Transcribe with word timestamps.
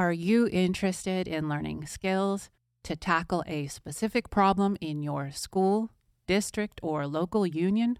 Are 0.00 0.14
you 0.14 0.48
interested 0.50 1.28
in 1.28 1.50
learning 1.50 1.84
skills 1.84 2.48
to 2.84 2.96
tackle 2.96 3.44
a 3.46 3.66
specific 3.66 4.30
problem 4.30 4.78
in 4.80 5.02
your 5.02 5.30
school, 5.30 5.90
district, 6.26 6.80
or 6.82 7.06
local 7.06 7.46
union? 7.46 7.98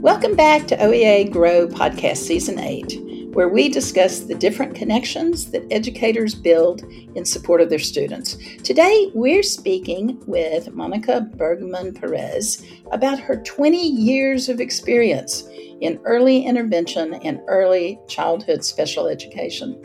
Welcome 0.00 0.34
back 0.34 0.66
to 0.66 0.76
OEA 0.78 1.30
Grow 1.30 1.68
Podcast 1.68 2.16
Season 2.16 2.58
8 2.58 3.05
where 3.36 3.50
we 3.50 3.68
discuss 3.68 4.20
the 4.20 4.34
different 4.34 4.74
connections 4.74 5.50
that 5.50 5.70
educators 5.70 6.34
build 6.34 6.82
in 7.14 7.22
support 7.22 7.60
of 7.60 7.68
their 7.68 7.78
students. 7.78 8.38
Today, 8.62 9.10
we're 9.12 9.42
speaking 9.42 10.18
with 10.26 10.72
Monica 10.72 11.20
Bergmann 11.36 11.92
Perez 11.92 12.64
about 12.92 13.20
her 13.20 13.36
20 13.42 13.76
years 13.76 14.48
of 14.48 14.58
experience 14.58 15.46
in 15.82 16.00
early 16.06 16.46
intervention 16.46 17.12
and 17.12 17.42
early 17.46 18.00
childhood 18.08 18.64
special 18.64 19.06
education. 19.06 19.82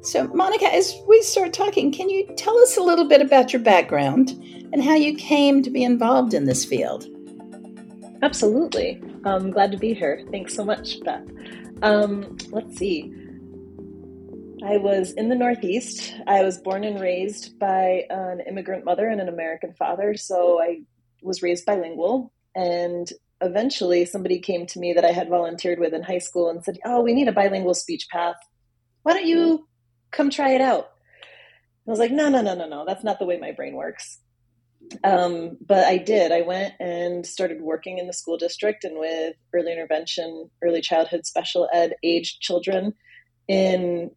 So, 0.00 0.28
Monica, 0.28 0.72
as 0.72 0.94
we 1.06 1.20
start 1.20 1.52
talking, 1.52 1.92
can 1.92 2.08
you 2.08 2.26
tell 2.38 2.56
us 2.60 2.78
a 2.78 2.82
little 2.82 3.06
bit 3.06 3.20
about 3.20 3.52
your 3.52 3.60
background 3.60 4.30
and 4.72 4.82
how 4.82 4.94
you 4.94 5.14
came 5.16 5.62
to 5.64 5.70
be 5.70 5.84
involved 5.84 6.32
in 6.32 6.46
this 6.46 6.64
field? 6.64 7.04
Absolutely. 8.22 9.02
I'm 9.26 9.50
glad 9.50 9.70
to 9.72 9.76
be 9.76 9.92
here. 9.92 10.24
Thanks 10.30 10.54
so 10.54 10.64
much, 10.64 10.98
Beth. 11.00 11.26
Um, 11.82 12.36
let's 12.50 12.76
see. 12.76 13.14
I 14.62 14.76
was 14.76 15.12
in 15.12 15.30
the 15.30 15.34
Northeast. 15.34 16.14
I 16.26 16.42
was 16.42 16.58
born 16.58 16.84
and 16.84 17.00
raised 17.00 17.58
by 17.58 18.04
an 18.10 18.40
immigrant 18.46 18.84
mother 18.84 19.08
and 19.08 19.20
an 19.20 19.28
American 19.28 19.72
father. 19.72 20.14
So 20.14 20.60
I 20.60 20.82
was 21.22 21.42
raised 21.42 21.64
bilingual. 21.64 22.32
And 22.54 23.10
eventually, 23.40 24.04
somebody 24.04 24.38
came 24.38 24.66
to 24.66 24.78
me 24.78 24.92
that 24.92 25.04
I 25.04 25.12
had 25.12 25.30
volunteered 25.30 25.78
with 25.78 25.94
in 25.94 26.02
high 26.02 26.18
school 26.18 26.50
and 26.50 26.62
said, 26.62 26.78
Oh, 26.84 27.00
we 27.00 27.14
need 27.14 27.28
a 27.28 27.32
bilingual 27.32 27.74
speech 27.74 28.08
path. 28.10 28.36
Why 29.02 29.14
don't 29.14 29.26
you 29.26 29.66
come 30.10 30.28
try 30.28 30.50
it 30.50 30.60
out? 30.60 30.90
I 31.86 31.90
was 31.90 31.98
like, 31.98 32.12
No, 32.12 32.28
no, 32.28 32.42
no, 32.42 32.54
no, 32.54 32.68
no. 32.68 32.84
That's 32.86 33.04
not 33.04 33.18
the 33.18 33.24
way 33.24 33.38
my 33.38 33.52
brain 33.52 33.74
works. 33.74 34.18
Um, 35.04 35.56
but 35.60 35.86
I 35.86 35.98
did. 35.98 36.32
I 36.32 36.42
went 36.42 36.74
and 36.80 37.26
started 37.26 37.60
working 37.60 37.98
in 37.98 38.06
the 38.06 38.12
school 38.12 38.36
district 38.36 38.84
and 38.84 38.98
with 38.98 39.36
early 39.54 39.72
intervention, 39.72 40.50
early 40.62 40.80
childhood 40.80 41.26
special 41.26 41.68
ed 41.72 41.94
aged 42.02 42.40
children 42.40 42.94
in 43.46 44.10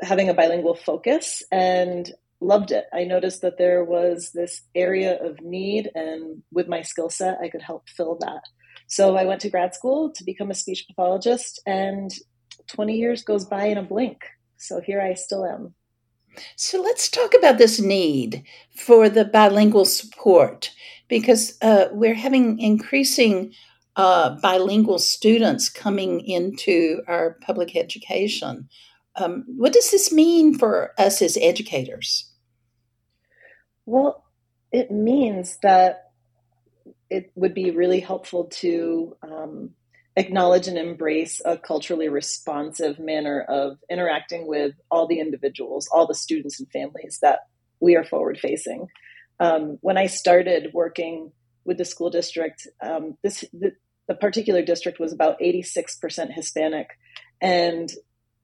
having 0.00 0.28
a 0.28 0.34
bilingual 0.34 0.74
focus 0.74 1.42
and 1.50 2.12
loved 2.40 2.72
it. 2.72 2.86
I 2.92 3.04
noticed 3.04 3.42
that 3.42 3.58
there 3.58 3.84
was 3.84 4.32
this 4.32 4.62
area 4.74 5.22
of 5.22 5.40
need, 5.40 5.90
and 5.94 6.42
with 6.50 6.68
my 6.68 6.82
skill 6.82 7.08
set, 7.08 7.38
I 7.40 7.48
could 7.48 7.62
help 7.62 7.88
fill 7.88 8.16
that. 8.20 8.42
So 8.86 9.16
I 9.16 9.24
went 9.24 9.40
to 9.42 9.50
grad 9.50 9.74
school 9.74 10.10
to 10.10 10.24
become 10.24 10.50
a 10.50 10.54
speech 10.54 10.86
pathologist, 10.88 11.62
and 11.66 12.12
20 12.68 12.96
years 12.96 13.22
goes 13.22 13.44
by 13.44 13.66
in 13.66 13.78
a 13.78 13.82
blink. 13.82 14.22
So 14.56 14.80
here 14.80 15.00
I 15.00 15.14
still 15.14 15.44
am. 15.44 15.74
So 16.56 16.80
let's 16.80 17.08
talk 17.08 17.34
about 17.34 17.58
this 17.58 17.80
need 17.80 18.44
for 18.74 19.08
the 19.08 19.24
bilingual 19.24 19.84
support 19.84 20.70
because 21.08 21.58
uh, 21.62 21.88
we're 21.92 22.14
having 22.14 22.58
increasing 22.58 23.52
uh, 23.96 24.36
bilingual 24.40 24.98
students 24.98 25.68
coming 25.68 26.20
into 26.20 27.02
our 27.06 27.38
public 27.42 27.76
education. 27.76 28.68
Um, 29.16 29.44
what 29.46 29.72
does 29.72 29.90
this 29.90 30.12
mean 30.12 30.58
for 30.58 30.92
us 30.98 31.20
as 31.20 31.36
educators? 31.40 32.30
Well, 33.84 34.24
it 34.70 34.90
means 34.90 35.58
that 35.62 36.12
it 37.10 37.30
would 37.34 37.52
be 37.52 37.70
really 37.70 38.00
helpful 38.00 38.44
to 38.44 39.16
um, 39.22 39.74
acknowledge 40.16 40.68
and 40.68 40.76
embrace 40.76 41.40
a 41.44 41.56
culturally 41.56 42.08
responsive 42.08 42.98
manner 42.98 43.40
of 43.40 43.78
interacting 43.90 44.46
with 44.46 44.74
all 44.90 45.06
the 45.06 45.20
individuals, 45.20 45.88
all 45.92 46.06
the 46.06 46.14
students 46.14 46.60
and 46.60 46.70
families 46.70 47.18
that 47.22 47.40
we 47.80 47.96
are 47.96 48.04
forward 48.04 48.38
facing. 48.38 48.88
Um, 49.40 49.78
when 49.80 49.96
I 49.96 50.06
started 50.06 50.72
working 50.74 51.32
with 51.64 51.78
the 51.78 51.84
school 51.84 52.10
district, 52.10 52.66
um, 52.82 53.16
this 53.22 53.44
the, 53.52 53.72
the 54.08 54.14
particular 54.14 54.62
district 54.62 55.00
was 55.00 55.12
about 55.12 55.40
86% 55.40 56.32
Hispanic, 56.32 56.88
and 57.40 57.90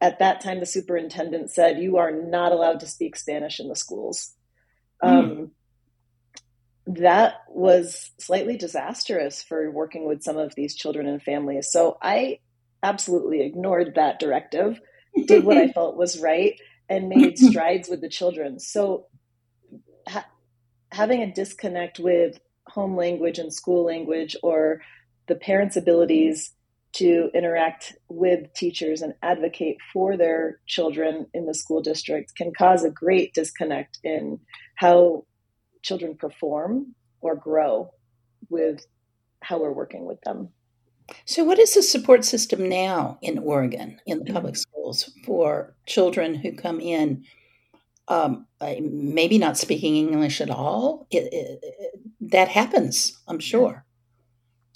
at 0.01 0.21
that 0.21 0.41
time, 0.41 0.61
the 0.61 0.67
superintendent 0.67 1.51
said, 1.51 1.79
"You 1.79 1.99
are 1.99 2.13
not 2.13 2.53
allowed 2.53 2.81
to 2.81 2.87
speak 2.87 3.17
Spanish 3.17 3.61
in 3.61 3.69
the 3.69 3.77
schools." 3.77 4.35
Mm. 5.03 5.51
That 6.89 7.35
was 7.49 8.13
slightly 8.19 8.57
disastrous 8.57 9.43
for 9.43 9.71
working 9.71 10.07
with 10.07 10.23
some 10.23 10.39
of 10.39 10.55
these 10.55 10.75
children 10.75 11.07
and 11.07 11.23
families. 11.23 11.71
So 11.71 11.99
I 12.01 12.39
absolutely 12.83 13.43
ignored 13.43 13.93
that 13.97 14.19
directive, 14.19 14.81
did 15.27 15.45
what 15.45 15.59
I 15.59 15.69
felt 15.73 15.97
was 15.97 16.19
right, 16.19 16.59
and 16.89 17.09
made 17.09 17.39
strides 17.39 17.89
with 17.89 18.01
the 18.01 18.09
children. 18.09 18.59
So 18.59 19.07
ha- 20.09 20.29
having 20.91 21.23
a 21.23 21.33
disconnect 21.33 21.99
with 21.99 22.41
home 22.67 22.97
language 22.97 23.39
and 23.39 23.53
school 23.53 23.85
language 23.85 24.37
or 24.43 24.81
the 25.27 25.35
parents' 25.35 25.77
abilities 25.77 26.55
to 26.93 27.31
interact 27.35 27.95
with 28.09 28.53
teachers 28.55 29.03
and 29.03 29.13
advocate 29.23 29.77
for 29.93 30.17
their 30.17 30.59
children 30.67 31.27
in 31.35 31.47
the 31.47 31.55
school 31.55 31.83
district 31.83 32.35
can 32.35 32.53
cause 32.57 32.83
a 32.83 32.91
great 32.91 33.35
disconnect 33.35 33.99
in 34.03 34.41
how 34.77 35.25
children 35.83 36.17
perform 36.17 36.95
or 37.21 37.35
grow 37.35 37.93
with 38.49 38.87
how 39.41 39.61
we're 39.61 39.73
working 39.73 40.07
with 40.07 40.21
them. 40.23 40.51
So, 41.25 41.45
what 41.45 41.59
is 41.59 41.75
the 41.75 41.83
support 41.83 42.25
system 42.25 42.69
now 42.69 43.19
in 43.23 43.39
Oregon 43.39 44.01
in 44.07 44.25
the 44.25 44.33
public 44.33 44.57
schools 44.57 45.11
for 45.25 45.75
children 45.87 46.35
who 46.35 46.53
come 46.53 46.81
in, 46.81 47.25
um, 48.09 48.47
maybe 48.61 49.39
not 49.39 49.57
speaking 49.57 49.97
English 49.97 50.41
at 50.41 50.51
all? 50.51 51.07
It, 51.11 51.33
it, 51.33 51.61
it, 51.63 52.01
that 52.33 52.49
happens, 52.49 53.19
I'm 53.27 53.39
sure. 53.39 53.85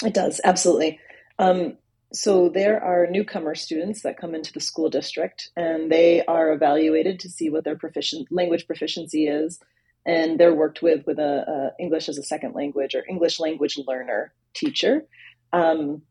It 0.04 0.14
does, 0.14 0.40
absolutely. 0.42 0.98
Um, 1.38 1.76
so, 2.14 2.48
there 2.48 2.82
are 2.82 3.06
newcomer 3.06 3.54
students 3.54 4.00
that 4.02 4.18
come 4.18 4.34
into 4.34 4.54
the 4.54 4.60
school 4.60 4.88
district 4.88 5.50
and 5.54 5.92
they 5.92 6.24
are 6.24 6.52
evaluated 6.52 7.20
to 7.20 7.28
see 7.28 7.50
what 7.50 7.64
their 7.64 7.76
proficient 7.76 8.28
language 8.30 8.66
proficiency 8.66 9.26
is 9.26 9.60
and 10.04 10.38
they're 10.38 10.54
worked 10.54 10.82
with 10.82 11.06
with 11.06 11.18
a, 11.18 11.72
a, 11.78 11.82
English 11.82 12.08
as 12.08 12.18
a 12.18 12.22
second 12.22 12.54
language 12.54 12.94
or 12.94 13.04
English 13.08 13.38
language 13.38 13.78
learner 13.86 14.32
teacher. 14.54 15.04
Um, 15.52 16.02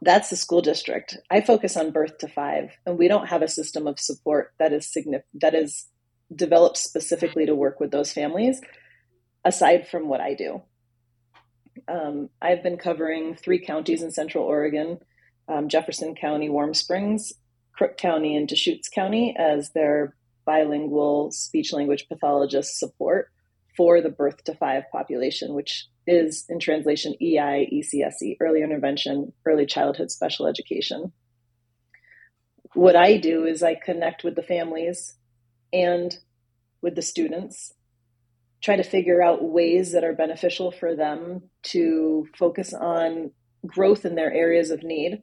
that's 0.00 0.30
the 0.30 0.36
school 0.36 0.62
district. 0.62 1.16
I 1.30 1.40
focus 1.40 1.76
on 1.76 1.90
birth 1.90 2.18
to 2.18 2.28
five, 2.28 2.70
and 2.86 2.98
we 2.98 3.08
don't 3.08 3.28
have 3.28 3.42
a 3.42 3.48
system 3.48 3.86
of 3.86 3.98
support 3.98 4.52
that 4.58 4.72
is 4.72 4.86
signif- 4.86 5.22
that 5.34 5.54
is 5.54 5.86
developed 6.34 6.76
specifically 6.76 7.46
to 7.46 7.54
work 7.54 7.80
with 7.80 7.90
those 7.90 8.12
families. 8.12 8.60
Aside 9.44 9.88
from 9.88 10.08
what 10.08 10.20
I 10.20 10.34
do, 10.34 10.62
um, 11.88 12.28
I've 12.40 12.62
been 12.62 12.76
covering 12.76 13.34
three 13.34 13.58
counties 13.64 14.02
in 14.02 14.12
Central 14.12 14.44
Oregon: 14.44 14.98
um, 15.48 15.68
Jefferson 15.68 16.14
County, 16.14 16.48
Warm 16.48 16.74
Springs, 16.74 17.32
Crook 17.72 17.96
County, 17.96 18.36
and 18.36 18.46
Deschutes 18.46 18.88
County 18.88 19.34
as 19.36 19.70
their 19.70 20.14
bilingual 20.48 21.30
speech 21.30 21.74
language 21.74 22.06
pathologist 22.08 22.78
support 22.78 23.30
for 23.76 24.00
the 24.00 24.08
birth 24.08 24.42
to 24.44 24.54
five 24.54 24.84
population, 24.90 25.52
which 25.52 25.86
is 26.06 26.46
in 26.48 26.58
translation 26.58 27.14
EI, 27.20 27.68
ECSE, 27.70 28.38
early 28.40 28.62
intervention, 28.62 29.34
early 29.44 29.66
childhood 29.66 30.10
special 30.10 30.46
education. 30.46 31.12
What 32.72 32.96
I 32.96 33.18
do 33.18 33.44
is 33.44 33.62
I 33.62 33.74
connect 33.74 34.24
with 34.24 34.36
the 34.36 34.42
families 34.42 35.16
and 35.70 36.16
with 36.80 36.94
the 36.94 37.02
students, 37.02 37.74
try 38.62 38.76
to 38.76 38.82
figure 38.82 39.22
out 39.22 39.44
ways 39.44 39.92
that 39.92 40.04
are 40.04 40.14
beneficial 40.14 40.70
for 40.70 40.96
them 40.96 41.42
to 41.74 42.26
focus 42.38 42.72
on 42.72 43.32
growth 43.66 44.06
in 44.06 44.14
their 44.14 44.32
areas 44.32 44.70
of 44.70 44.82
need 44.82 45.22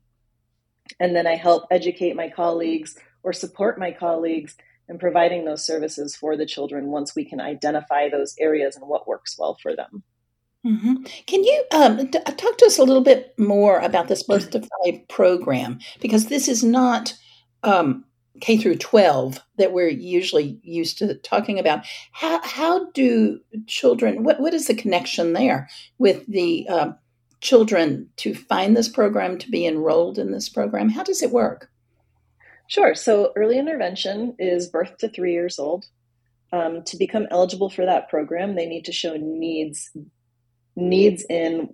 And 1.00 1.16
then 1.16 1.26
I 1.26 1.36
help 1.36 1.64
educate 1.72 2.16
my 2.16 2.30
colleagues 2.30 2.96
or 3.24 3.34
support 3.34 3.80
my 3.80 3.92
colleagues 3.92 4.56
in 4.88 5.00
providing 5.00 5.46
those 5.46 5.66
services 5.66 6.16
for 6.16 6.38
the 6.38 6.46
children 6.46 6.88
once 6.88 7.16
we 7.16 7.26
can 7.26 7.42
identify 7.42 8.10
those 8.10 8.36
areas 8.40 8.76
and 8.76 8.88
what 8.88 9.08
works 9.08 9.38
well 9.38 9.58
for 9.62 9.76
them. 9.76 10.04
Mm-hmm. 10.66 11.04
Can 11.28 11.44
you 11.44 11.64
um, 11.72 12.08
t- 12.08 12.20
talk 12.20 12.58
to 12.58 12.66
us 12.66 12.80
a 12.80 12.84
little 12.84 13.04
bit 13.04 13.38
more 13.38 13.80
about 13.80 14.08
this 14.08 14.24
Birth 14.24 14.50
to 14.52 14.62
Five 14.62 15.08
program? 15.08 15.80
Because 16.02 16.28
this 16.28 16.48
is 16.48 16.64
not 16.64 17.14
um, 17.64 18.04
K 18.42 18.58
through 18.58 18.78
12 18.78 19.40
that 19.58 19.74
we're 19.74 19.90
usually 19.90 20.60
used 20.64 20.98
to 21.00 21.16
talking 21.16 21.60
about. 21.60 21.86
How, 22.12 22.42
how 22.44 22.90
do 22.92 23.40
children, 23.68 24.24
what, 24.24 24.40
what 24.40 24.54
is 24.54 24.68
the 24.68 24.76
connection 24.76 25.34
there 25.34 25.70
with 26.00 26.26
the 26.28 26.68
uh, 26.68 26.92
children 27.42 28.10
to 28.18 28.34
find 28.34 28.76
this 28.76 28.90
program, 28.90 29.38
to 29.38 29.52
be 29.52 29.68
enrolled 29.68 30.18
in 30.18 30.32
this 30.32 30.50
program? 30.50 30.90
How 30.90 31.04
does 31.04 31.22
it 31.22 31.32
work? 31.32 31.70
Sure. 32.68 32.96
So 32.96 33.32
early 33.36 33.60
intervention 33.60 34.36
is 34.40 34.70
birth 34.70 34.98
to 35.00 35.10
three 35.10 35.34
years 35.34 35.60
old. 35.60 35.86
Um, 36.52 36.84
to 36.86 36.98
become 36.98 37.28
eligible 37.32 37.70
for 37.70 37.86
that 37.86 38.10
program, 38.10 38.56
they 38.56 38.66
need 38.66 38.86
to 38.86 38.92
show 38.92 39.16
needs 39.18 39.92
needs 40.76 41.26
in 41.30 41.74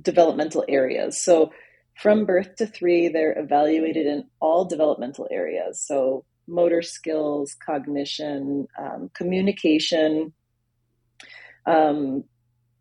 developmental 0.00 0.64
areas. 0.68 1.22
So 1.22 1.52
from 1.96 2.26
birth 2.26 2.56
to 2.56 2.66
three, 2.66 3.08
they're 3.08 3.38
evaluated 3.38 4.06
in 4.06 4.24
all 4.40 4.64
developmental 4.64 5.28
areas. 5.30 5.80
So 5.80 6.24
motor 6.46 6.82
skills, 6.82 7.56
cognition, 7.64 8.66
um, 8.78 9.10
communication, 9.14 10.32
um, 11.66 12.24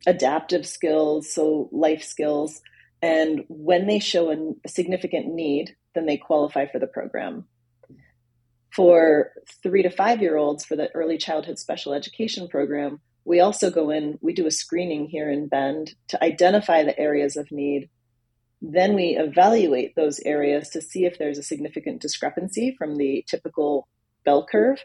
adaptive 0.05 0.65
skills, 0.65 1.31
so 1.31 1.69
life 1.71 2.03
skills. 2.03 2.61
And 3.01 3.45
when 3.49 3.87
they 3.87 3.99
show 3.99 4.31
a, 4.31 4.37
a 4.65 4.69
significant 4.69 5.33
need, 5.33 5.75
then 5.95 6.05
they 6.05 6.17
qualify 6.17 6.65
for 6.65 6.79
the 6.79 6.87
program. 6.87 7.45
For 8.73 9.31
three 9.61 9.83
to 9.83 9.89
five 9.89 10.21
year 10.21 10.35
olds 10.35 10.65
for 10.65 10.75
the 10.75 10.89
early 10.95 11.17
childhood 11.17 11.59
special 11.59 11.93
education 11.93 12.47
program, 12.47 13.01
we 13.25 13.39
also 13.39 13.69
go 13.69 13.89
in, 13.89 14.17
we 14.21 14.33
do 14.33 14.47
a 14.47 14.51
screening 14.51 15.07
here 15.07 15.29
in 15.31 15.47
Bend 15.47 15.93
to 16.09 16.23
identify 16.23 16.83
the 16.83 16.97
areas 16.99 17.37
of 17.37 17.51
need. 17.51 17.89
Then 18.61 18.95
we 18.95 19.17
evaluate 19.17 19.95
those 19.95 20.19
areas 20.21 20.69
to 20.69 20.81
see 20.81 21.05
if 21.05 21.17
there's 21.17 21.37
a 21.37 21.43
significant 21.43 22.01
discrepancy 22.01 22.75
from 22.77 22.95
the 22.95 23.23
typical 23.27 23.87
bell 24.25 24.45
curve 24.49 24.79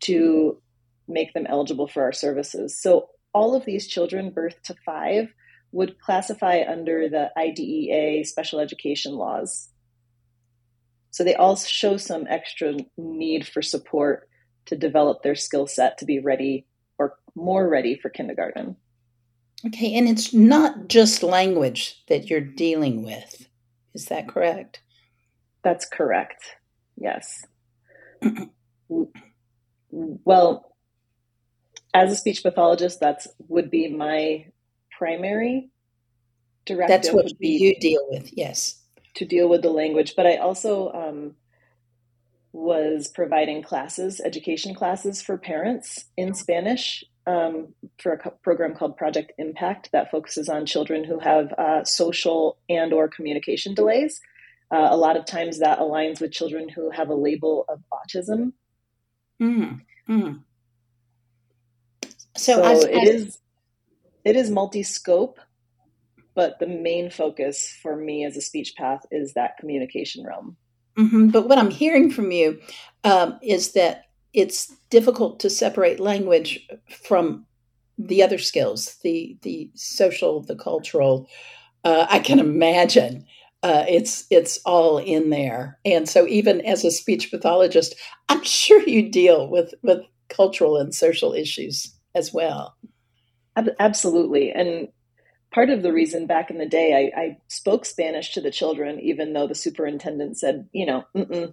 to 0.00 0.60
make 1.08 1.32
them 1.32 1.46
eligible 1.48 1.88
for 1.88 2.02
our 2.02 2.12
services. 2.12 2.80
So 2.80 3.08
all 3.32 3.54
of 3.54 3.64
these 3.64 3.86
children 3.86 4.30
birth 4.30 4.56
to 4.64 4.74
five 4.84 5.28
would 5.72 5.98
classify 5.98 6.62
under 6.68 7.08
the 7.08 7.30
IDEA 7.36 8.24
special 8.24 8.60
education 8.60 9.14
laws. 9.14 9.68
So 11.12 11.22
they 11.24 11.34
all 11.34 11.56
show 11.56 11.96
some 11.98 12.26
extra 12.28 12.74
need 12.96 13.46
for 13.46 13.62
support 13.62 14.28
to 14.66 14.76
develop 14.76 15.22
their 15.22 15.34
skill 15.34 15.66
set 15.66 15.98
to 15.98 16.04
be 16.04 16.18
ready 16.18 16.66
or 16.98 17.18
more 17.34 17.68
ready 17.68 17.96
for 17.96 18.08
kindergarten. 18.08 18.76
Okay, 19.66 19.94
and 19.94 20.08
it's 20.08 20.32
not 20.32 20.88
just 20.88 21.22
language 21.22 22.02
that 22.08 22.28
you're 22.28 22.40
dealing 22.40 23.04
with. 23.04 23.46
Is 23.94 24.06
that 24.06 24.26
correct? 24.26 24.82
That's 25.62 25.84
correct. 25.84 26.56
Yes. 26.96 27.44
well, 29.90 30.74
as 31.94 32.10
a 32.10 32.16
speech 32.16 32.42
pathologist, 32.42 33.00
that's 33.00 33.28
would 33.48 33.70
be 33.70 33.88
my 33.88 34.46
primary 34.96 35.70
directive. 36.64 36.88
That's 36.88 37.12
what 37.12 37.30
you 37.38 37.78
deal 37.78 38.04
with, 38.08 38.30
yes. 38.32 38.81
To 39.16 39.24
deal 39.26 39.48
with 39.48 39.62
the 39.62 39.70
language, 39.70 40.14
but 40.16 40.26
I 40.26 40.36
also 40.36 40.90
um, 40.92 41.34
was 42.52 43.08
providing 43.08 43.62
classes, 43.62 44.20
education 44.24 44.74
classes 44.74 45.20
for 45.20 45.36
parents 45.36 46.06
in 46.16 46.34
Spanish 46.34 47.04
um, 47.26 47.74
for 47.98 48.12
a 48.12 48.30
program 48.42 48.74
called 48.74 48.96
Project 48.96 49.32
Impact 49.38 49.90
that 49.92 50.10
focuses 50.10 50.48
on 50.48 50.66
children 50.66 51.04
who 51.04 51.18
have 51.18 51.52
uh, 51.52 51.84
social 51.84 52.58
and 52.68 52.92
or 52.92 53.08
communication 53.08 53.74
delays. 53.74 54.20
Uh, 54.70 54.88
a 54.90 54.96
lot 54.96 55.16
of 55.16 55.26
times 55.26 55.58
that 55.58 55.78
aligns 55.78 56.20
with 56.20 56.32
children 56.32 56.68
who 56.68 56.90
have 56.90 57.10
a 57.10 57.14
label 57.14 57.66
of 57.68 57.82
autism. 57.92 58.52
Mm, 59.40 59.80
mm. 60.08 60.42
So, 62.36 62.54
so 62.54 62.62
as, 62.62 62.84
it 62.84 62.94
as... 62.94 63.08
is 63.08 63.38
it 64.24 64.36
is 64.36 64.50
multi-scope, 64.50 65.40
but 66.34 66.58
the 66.58 66.66
main 66.66 67.10
focus 67.10 67.68
for 67.82 67.96
me 67.96 68.24
as 68.24 68.36
a 68.36 68.40
speech 68.40 68.74
path 68.76 69.00
is 69.10 69.34
that 69.34 69.56
communication 69.58 70.24
realm. 70.24 70.56
Mm-hmm. 70.96 71.28
But 71.28 71.48
what 71.48 71.58
I'm 71.58 71.70
hearing 71.70 72.10
from 72.10 72.30
you 72.30 72.60
um, 73.04 73.38
is 73.42 73.72
that 73.72 74.04
it's 74.32 74.74
difficult 74.90 75.40
to 75.40 75.50
separate 75.50 76.00
language 76.00 76.66
from 76.88 77.46
the 77.98 78.22
other 78.22 78.38
skills, 78.38 78.96
the 79.02 79.36
the 79.42 79.70
social, 79.74 80.42
the 80.42 80.56
cultural. 80.56 81.28
Uh, 81.84 82.06
I 82.08 82.18
can 82.18 82.38
imagine 82.38 83.26
uh, 83.62 83.84
it's 83.88 84.26
it's 84.30 84.58
all 84.64 84.98
in 84.98 85.30
there, 85.30 85.78
and 85.84 86.08
so 86.08 86.26
even 86.26 86.60
as 86.62 86.84
a 86.84 86.90
speech 86.90 87.30
pathologist, 87.30 87.94
I'm 88.28 88.42
sure 88.42 88.82
you 88.82 89.10
deal 89.10 89.48
with 89.48 89.74
with 89.82 90.00
cultural 90.28 90.78
and 90.78 90.94
social 90.94 91.32
issues 91.32 91.94
as 92.14 92.32
well. 92.32 92.76
Absolutely, 93.78 94.50
and 94.50 94.88
part 95.52 95.70
of 95.70 95.82
the 95.82 95.92
reason 95.92 96.26
back 96.26 96.50
in 96.50 96.58
the 96.58 96.66
day 96.66 97.12
I, 97.14 97.20
I, 97.20 97.36
spoke 97.48 97.84
Spanish 97.84 98.32
to 98.32 98.40
the 98.40 98.50
children, 98.50 98.98
even 99.00 99.32
though 99.32 99.46
the 99.46 99.54
superintendent 99.54 100.38
said, 100.38 100.68
you 100.72 100.86
know, 100.86 101.04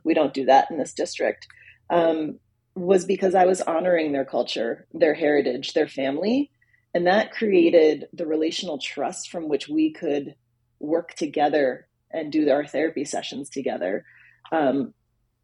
we 0.04 0.14
don't 0.14 0.34
do 0.34 0.46
that 0.46 0.72
in 0.72 0.78
this 0.78 0.94
district, 0.94 1.48
um, 1.90 2.40
was 2.76 3.06
because 3.06 3.36
I 3.36 3.46
was 3.46 3.62
honoring 3.62 4.12
their 4.12 4.26
culture, 4.26 4.88
their 4.94 5.14
heritage, 5.14 5.74
their 5.74 5.88
family. 5.88 6.52
And 6.94 7.06
that 7.08 7.32
created 7.32 8.08
the 8.14 8.26
relational 8.26 8.80
trust 8.80 9.30
from 9.30 9.48
which 9.48 9.68
we 9.68 9.92
could 9.92 10.36
work 10.80 11.14
together 11.14 11.88
and 12.12 12.32
do 12.32 12.50
our 12.50 12.66
therapy 12.66 13.06
sessions 13.06 13.50
together. 13.50 14.06
Um, 14.52 14.94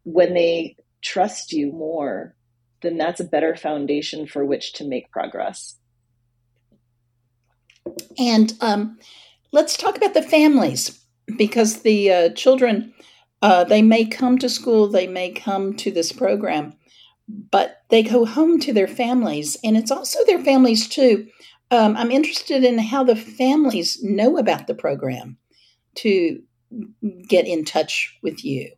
when 0.02 0.34
they 0.34 0.76
trust 1.02 1.52
you 1.52 1.70
more, 1.72 2.34
then 2.82 2.96
that's 2.96 3.20
a 3.20 3.24
better 3.24 3.54
foundation 3.54 4.26
for 4.26 4.44
which 4.44 4.72
to 4.74 4.84
make 4.84 5.10
progress. 5.10 5.76
And 8.18 8.52
um, 8.60 8.98
let's 9.52 9.76
talk 9.76 9.96
about 9.96 10.14
the 10.14 10.22
families 10.22 11.00
because 11.36 11.82
the 11.82 12.12
uh, 12.12 12.28
children, 12.30 12.94
uh, 13.42 13.64
they 13.64 13.82
may 13.82 14.04
come 14.04 14.38
to 14.38 14.48
school, 14.48 14.88
they 14.88 15.06
may 15.06 15.30
come 15.30 15.74
to 15.76 15.90
this 15.90 16.12
program, 16.12 16.74
but 17.28 17.82
they 17.90 18.02
go 18.02 18.24
home 18.24 18.60
to 18.60 18.72
their 18.72 18.88
families, 18.88 19.56
and 19.64 19.76
it's 19.76 19.90
also 19.90 20.24
their 20.24 20.42
families 20.42 20.88
too. 20.88 21.26
Um, 21.70 21.96
I'm 21.96 22.12
interested 22.12 22.62
in 22.62 22.78
how 22.78 23.02
the 23.02 23.16
families 23.16 24.02
know 24.02 24.38
about 24.38 24.66
the 24.66 24.74
program 24.74 25.36
to 25.96 26.42
get 27.28 27.46
in 27.46 27.64
touch 27.64 28.16
with 28.22 28.44
you. 28.44 28.70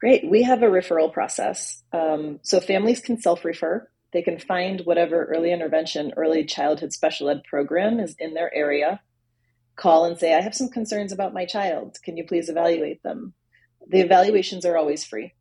Great. 0.00 0.28
We 0.30 0.42
have 0.42 0.62
a 0.62 0.66
referral 0.66 1.12
process. 1.12 1.82
Um, 1.92 2.40
so 2.42 2.58
families 2.58 3.00
can 3.00 3.20
self 3.20 3.44
refer. 3.44 3.86
They 4.12 4.22
can 4.22 4.38
find 4.38 4.80
whatever 4.80 5.24
early 5.24 5.52
intervention, 5.52 6.12
early 6.16 6.44
childhood 6.44 6.92
special 6.92 7.28
ed 7.28 7.42
program 7.44 8.00
is 8.00 8.16
in 8.18 8.34
their 8.34 8.52
area, 8.54 9.00
call 9.76 10.04
and 10.04 10.18
say, 10.18 10.34
I 10.34 10.40
have 10.40 10.54
some 10.54 10.68
concerns 10.68 11.12
about 11.12 11.34
my 11.34 11.44
child. 11.46 11.98
Can 12.02 12.16
you 12.16 12.24
please 12.26 12.48
evaluate 12.48 13.02
them? 13.02 13.34
The 13.86 14.00
evaluations 14.00 14.64
are 14.64 14.76
always 14.76 15.04
free. 15.04 15.32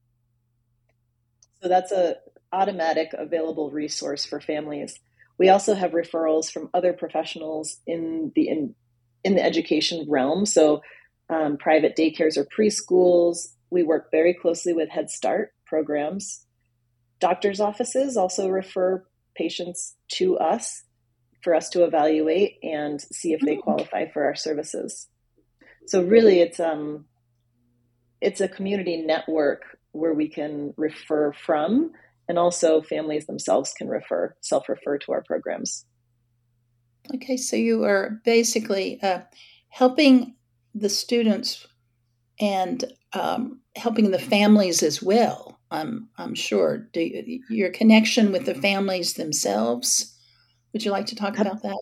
So 1.61 1.67
that's 1.67 1.91
a 1.91 2.17
automatic 2.51 3.13
available 3.13 3.69
resource 3.71 4.25
for 4.25 4.39
families. 4.39 4.99
We 5.37 5.49
also 5.49 5.73
have 5.73 5.91
referrals 5.91 6.51
from 6.51 6.69
other 6.73 6.93
professionals 6.93 7.77
in 7.87 8.31
the 8.35 8.47
in, 8.47 8.75
in 9.23 9.35
the 9.35 9.43
education 9.43 10.05
realm. 10.09 10.45
So 10.45 10.81
um, 11.29 11.57
private 11.57 11.95
daycares 11.95 12.37
or 12.37 12.45
preschools. 12.45 13.49
We 13.69 13.83
work 13.83 14.09
very 14.11 14.33
closely 14.33 14.73
with 14.73 14.89
Head 14.89 15.09
Start 15.09 15.53
programs 15.65 16.45
Doctors' 17.19 17.59
offices 17.59 18.17
also 18.17 18.47
refer 18.47 19.03
patients 19.35 19.95
to 20.09 20.37
us 20.37 20.83
for 21.43 21.55
us 21.55 21.69
to 21.69 21.85
evaluate 21.85 22.57
and 22.63 23.01
see 23.01 23.33
if 23.33 23.41
they 23.41 23.57
oh. 23.57 23.61
qualify 23.61 24.05
for 24.09 24.25
our 24.25 24.35
services. 24.35 25.07
So 25.87 26.03
really 26.03 26.41
it's 26.41 26.59
um 26.59 27.05
it's 28.21 28.41
a 28.41 28.47
community 28.47 28.97
network 28.97 29.63
where 29.91 30.13
we 30.13 30.27
can 30.27 30.73
refer 30.77 31.31
from 31.31 31.91
and 32.27 32.37
also 32.37 32.81
families 32.81 33.25
themselves 33.25 33.73
can 33.73 33.87
refer 33.87 34.35
self-refer 34.41 34.97
to 34.99 35.11
our 35.13 35.23
programs. 35.23 35.85
Okay, 37.15 37.37
so 37.37 37.55
you 37.55 37.85
are 37.85 38.19
basically 38.23 39.01
uh, 39.01 39.21
helping 39.69 40.35
the 40.75 40.89
students 40.89 41.65
and 42.39 42.85
um, 43.13 43.61
helping 43.75 44.11
the 44.11 44.19
families 44.19 44.83
as 44.83 45.01
well 45.01 45.58
I'm 45.71 46.09
I'm 46.17 46.35
sure. 46.35 46.77
Do 46.77 47.01
you, 47.01 47.43
your 47.49 47.71
connection 47.71 48.31
with 48.31 48.45
the 48.45 48.55
families 48.55 49.13
themselves? 49.13 50.15
Would 50.73 50.83
you 50.83 50.91
like 50.91 51.07
to 51.07 51.15
talk 51.15 51.37
about 51.37 51.61
that? 51.63 51.77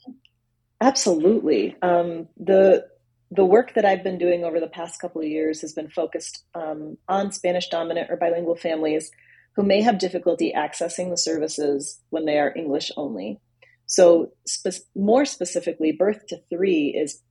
Absolutely. 0.81 1.75
Um, 1.81 2.27
the 2.37 2.87
the 3.31 3.45
work 3.45 3.73
that 3.73 3.85
I've 3.85 4.03
been 4.03 4.17
doing 4.17 4.43
over 4.43 4.59
the 4.59 4.67
past 4.67 5.01
couple 5.01 5.21
of 5.21 5.27
years 5.27 5.61
has 5.61 5.73
been 5.73 5.89
focused 5.89 6.45
um, 6.55 6.97
on 7.09 7.31
Spanish 7.31 7.67
dominant 7.67 8.09
or 8.09 8.15
bilingual 8.15 8.55
families 8.55 9.11
who 9.55 9.63
may 9.63 9.81
have 9.81 9.99
difficulty 9.99 10.53
accessing 10.55 11.09
the 11.09 11.17
services 11.17 11.99
when 12.09 12.25
they 12.25 12.37
are 12.37 12.53
English 12.55 12.91
only. 12.95 13.39
So, 13.85 14.31
spe- 14.45 14.85
more 14.95 15.25
specifically, 15.25 15.91
Birth 15.91 16.27
to 16.27 16.39
Three 16.49 16.95
is 16.97 17.21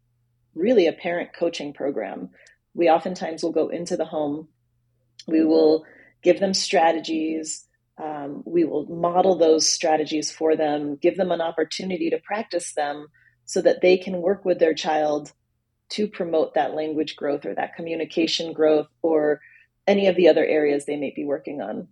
really 0.54 0.86
a 0.86 0.92
parent 0.92 1.30
coaching 1.38 1.72
program. 1.72 2.30
We 2.74 2.90
oftentimes 2.90 3.42
will 3.42 3.52
go 3.52 3.68
into 3.68 3.96
the 3.96 4.04
home, 4.04 4.48
we 5.26 5.44
will 5.44 5.84
give 6.26 6.40
them 6.40 6.54
strategies, 6.54 7.68
um, 8.02 8.42
we 8.44 8.64
will 8.64 8.84
model 8.86 9.38
those 9.38 9.70
strategies 9.70 10.28
for 10.28 10.56
them, 10.56 10.96
give 10.96 11.16
them 11.16 11.30
an 11.30 11.40
opportunity 11.40 12.10
to 12.10 12.18
practice 12.18 12.74
them 12.74 13.06
so 13.44 13.62
that 13.62 13.80
they 13.80 13.96
can 13.96 14.20
work 14.20 14.44
with 14.44 14.58
their 14.58 14.74
child 14.74 15.32
to 15.90 16.08
promote 16.08 16.54
that 16.54 16.74
language 16.74 17.14
growth 17.14 17.46
or 17.46 17.54
that 17.54 17.76
communication 17.76 18.52
growth 18.52 18.88
or 19.02 19.40
any 19.86 20.08
of 20.08 20.16
the 20.16 20.26
other 20.26 20.44
areas 20.44 20.84
they 20.84 20.96
may 20.96 21.12
be 21.14 21.24
working 21.24 21.60
on. 21.60 21.86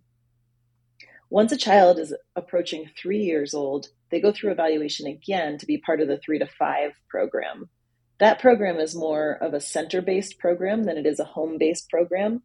Once 1.29 1.53
a 1.53 1.57
child 1.57 1.97
is 1.97 2.13
approaching 2.35 2.89
three 3.01 3.23
years 3.23 3.53
old, 3.53 3.87
they 4.11 4.19
go 4.19 4.33
through 4.33 4.51
evaluation 4.51 5.07
again 5.07 5.57
to 5.57 5.65
be 5.65 5.77
part 5.77 6.01
of 6.01 6.09
the 6.09 6.17
three 6.17 6.39
to 6.39 6.45
five 6.59 6.91
program. 7.07 7.69
That 8.19 8.39
program 8.39 8.79
is 8.81 8.97
more 8.97 9.37
of 9.41 9.53
a 9.53 9.61
center 9.61 10.01
based 10.01 10.39
program 10.39 10.83
than 10.83 10.97
it 10.97 11.05
is 11.05 11.21
a 11.21 11.23
home 11.23 11.57
based 11.57 11.89
program. 11.89 12.43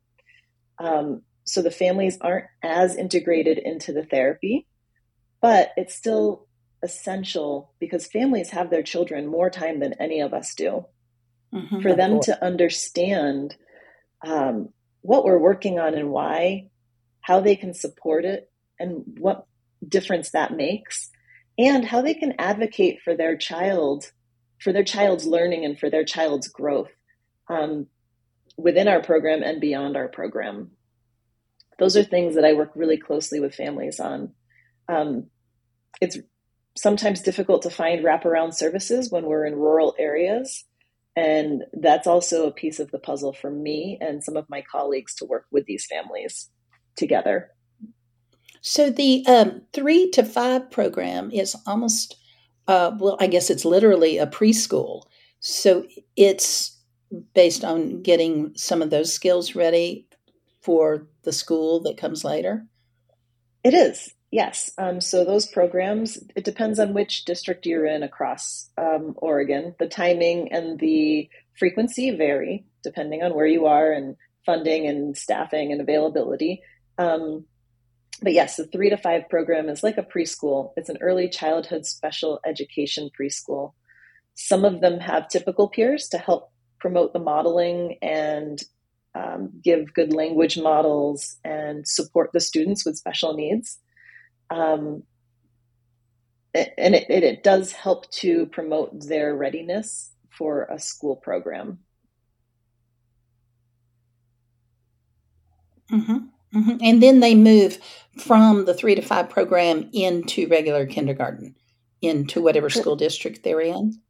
Um, 0.78 1.23
so 1.52 1.62
the 1.62 1.71
families 1.71 2.19
aren't 2.21 2.47
as 2.62 2.97
integrated 2.97 3.59
into 3.59 3.92
the 3.92 4.04
therapy, 4.04 4.66
but 5.40 5.73
it's 5.76 5.95
still 5.95 6.47
essential 6.83 7.73
because 7.78 8.07
families 8.07 8.50
have 8.50 8.71
their 8.71 8.83
children 8.83 9.26
more 9.26 9.50
time 9.50 9.80
than 9.80 9.95
any 9.95 10.21
of 10.21 10.33
us 10.33 10.54
do. 10.54 10.87
Mm-hmm, 11.52 11.80
for 11.80 11.95
them 11.95 12.21
to 12.21 12.45
understand 12.45 13.57
um, 14.25 14.69
what 15.00 15.25
we're 15.25 15.38
working 15.38 15.80
on 15.80 15.95
and 15.95 16.11
why, 16.11 16.69
how 17.23 17.40
they 17.40 17.57
can 17.57 17.75
support 17.75 18.25
it, 18.25 18.49
and 18.78 19.02
what 19.19 19.47
difference 19.87 20.30
that 20.30 20.54
makes, 20.54 21.11
and 21.59 21.85
how 21.85 22.02
they 22.02 22.14
can 22.14 22.35
advocate 22.38 23.00
for 23.02 23.16
their 23.16 23.37
child, 23.37 24.12
for 24.61 24.73
their 24.73 24.85
child's 24.85 25.26
learning 25.26 25.64
and 25.64 25.78
for 25.78 25.90
their 25.90 26.04
child's 26.04 26.47
growth 26.47 26.90
um, 27.49 27.88
within 28.57 28.87
our 28.87 29.02
program 29.02 29.42
and 29.42 29.61
beyond 29.61 29.97
our 29.97 30.09
program. 30.09 30.71
Those 31.80 31.96
are 31.96 32.04
things 32.04 32.34
that 32.34 32.44
I 32.44 32.52
work 32.52 32.70
really 32.76 32.99
closely 32.99 33.40
with 33.40 33.54
families 33.54 33.99
on. 33.99 34.34
Um, 34.88 35.28
it's 36.00 36.18
sometimes 36.76 37.22
difficult 37.22 37.62
to 37.62 37.70
find 37.70 38.04
wraparound 38.04 38.54
services 38.54 39.10
when 39.10 39.25
we're 39.25 39.46
in 39.46 39.56
rural 39.56 39.94
areas. 39.99 40.64
And 41.16 41.64
that's 41.72 42.06
also 42.06 42.46
a 42.46 42.52
piece 42.52 42.80
of 42.80 42.90
the 42.90 42.99
puzzle 42.99 43.32
for 43.32 43.50
me 43.50 43.99
and 44.00 44.22
some 44.22 44.37
of 44.37 44.44
my 44.50 44.62
colleagues 44.70 45.14
to 45.16 45.25
work 45.25 45.46
with 45.50 45.64
these 45.64 45.87
families 45.87 46.50
together. 46.96 47.50
So 48.60 48.90
the 48.90 49.25
um, 49.26 49.62
three 49.72 50.10
to 50.10 50.22
five 50.22 50.70
program 50.70 51.30
is 51.30 51.56
almost, 51.66 52.14
uh, 52.68 52.92
well, 52.99 53.16
I 53.20 53.26
guess 53.26 53.49
it's 53.49 53.64
literally 53.64 54.18
a 54.18 54.26
preschool. 54.26 55.04
So 55.40 55.87
it's 56.14 56.78
based 57.34 57.64
on 57.64 58.02
getting 58.02 58.52
some 58.54 58.82
of 58.82 58.90
those 58.90 59.12
skills 59.12 59.54
ready 59.54 60.06
for 60.61 61.07
the 61.23 61.33
school 61.33 61.81
that 61.81 61.97
comes 61.97 62.25
later. 62.25 62.67
It 63.64 63.75
is. 63.75 64.14
Yes. 64.31 64.71
Um, 64.79 65.00
so 65.00 65.25
those 65.25 65.47
programs, 65.47 66.19
it 66.37 66.45
depends 66.45 66.79
on 66.79 66.95
which 66.95 67.25
district 67.25 67.67
you're 67.67 67.87
in 67.87 68.02
across 68.02 68.71
um, 68.79 69.14
Oregon. 69.17 69.75
The 69.79 69.88
timing 69.88 70.52
and 70.52 70.79
the 70.79 71.29
frequency 71.59 72.11
vary 72.11 72.64
depending 72.83 73.23
on 73.23 73.35
where 73.35 73.47
you 73.47 73.67
are 73.67 73.93
and 73.93 74.17
funding 74.47 74.87
and 74.87 75.17
staffing 75.17 75.73
and 75.73 75.81
availability. 75.81 76.62
Um, 76.97 77.45
but 78.23 78.33
yes, 78.33 78.57
the 78.57 78.67
three 78.67 78.90
to 78.90 78.97
five 78.97 79.29
program 79.29 79.69
is 79.69 79.83
like 79.83 79.99
a 79.99 80.02
preschool. 80.02 80.73
It's 80.76 80.88
an 80.88 80.99
early 81.00 81.29
childhood 81.29 81.87
special 81.87 82.40
education 82.47 83.11
preschool. 83.19 83.73
Some 84.35 84.64
of 84.64 84.81
them 84.81 85.00
have 85.00 85.29
typical 85.29 85.69
peers 85.69 86.09
to 86.09 86.19
help 86.19 86.50
promote 86.79 87.12
the 87.12 87.19
modeling 87.19 87.99
and 88.00 88.62
um, 89.14 89.50
give 89.62 89.93
good 89.95 90.12
language 90.12 90.59
models 90.59 91.37
and 91.45 91.87
support 91.87 92.31
the 92.33 92.40
students 92.40 92.85
with 92.85 92.97
special 92.97 93.35
needs. 93.35 93.79
Um, 94.50 95.05
and 96.55 96.95
it, 96.95 97.09
it, 97.09 97.23
it, 97.23 97.43
does 97.45 97.73
help 97.73 98.11
to 98.11 98.47
promote 98.47 99.07
their 99.07 99.37
readiness 99.37 100.11
for 100.29 100.64
a 100.64 100.79
school 100.81 101.14
program. 101.14 101.79
Mm-hmm, 105.93 106.59
mm-hmm. 106.59 106.76
And 106.81 107.02
then 107.02 107.21
they 107.21 107.35
move 107.35 107.79
from 108.19 108.64
the 108.64 108.75
three 108.75 108.97
to 108.97 109.02
five 109.02 109.31
program 109.31 109.88
into 109.93 110.49
regular 110.49 110.87
kindergarten, 110.87 111.55
into 112.02 112.40
whatever 112.40 112.71
school 112.71 112.97
district 112.97 113.45
they're 113.45 113.61
in. 113.61 114.00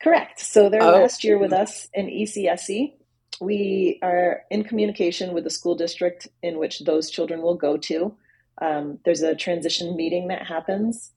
Correct. 0.00 0.40
So 0.40 0.68
their 0.68 0.82
oh. 0.82 0.90
last 0.90 1.24
year 1.24 1.38
with 1.38 1.52
us 1.52 1.88
in 1.94 2.06
ECSE, 2.06 2.94
we 3.42 3.98
are 4.02 4.42
in 4.50 4.64
communication 4.64 5.34
with 5.34 5.44
the 5.44 5.50
school 5.50 5.74
district 5.74 6.28
in 6.42 6.58
which 6.58 6.80
those 6.80 7.10
children 7.10 7.42
will 7.42 7.56
go 7.56 7.76
to. 7.76 8.14
Um, 8.60 8.98
there's 9.04 9.22
a 9.22 9.34
transition 9.34 9.96
meeting 9.96 10.28
that 10.28 10.46
happens 10.46 11.10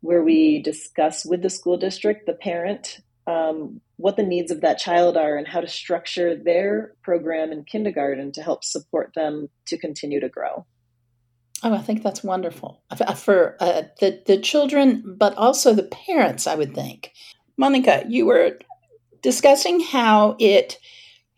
where 0.00 0.22
we 0.22 0.62
discuss 0.62 1.24
with 1.24 1.42
the 1.42 1.50
school 1.50 1.76
district, 1.76 2.26
the 2.26 2.32
parent, 2.32 3.00
um, 3.26 3.80
what 3.96 4.16
the 4.16 4.22
needs 4.22 4.50
of 4.50 4.62
that 4.62 4.78
child 4.78 5.16
are 5.16 5.36
and 5.36 5.46
how 5.46 5.60
to 5.60 5.68
structure 5.68 6.34
their 6.34 6.94
program 7.02 7.52
in 7.52 7.64
kindergarten 7.64 8.32
to 8.32 8.42
help 8.42 8.64
support 8.64 9.12
them 9.14 9.48
to 9.66 9.78
continue 9.78 10.20
to 10.20 10.28
grow. 10.28 10.66
Oh, 11.62 11.74
I 11.74 11.78
think 11.78 12.02
that's 12.02 12.24
wonderful 12.24 12.82
for 13.16 13.56
uh, 13.60 13.82
the 14.00 14.22
the 14.26 14.38
children, 14.38 15.16
but 15.18 15.36
also 15.36 15.74
the 15.74 15.82
parents. 15.82 16.46
I 16.46 16.54
would 16.54 16.74
think, 16.74 17.12
Monica, 17.58 18.02
you 18.08 18.24
were 18.24 18.58
discussing 19.20 19.80
how 19.80 20.36
it 20.38 20.78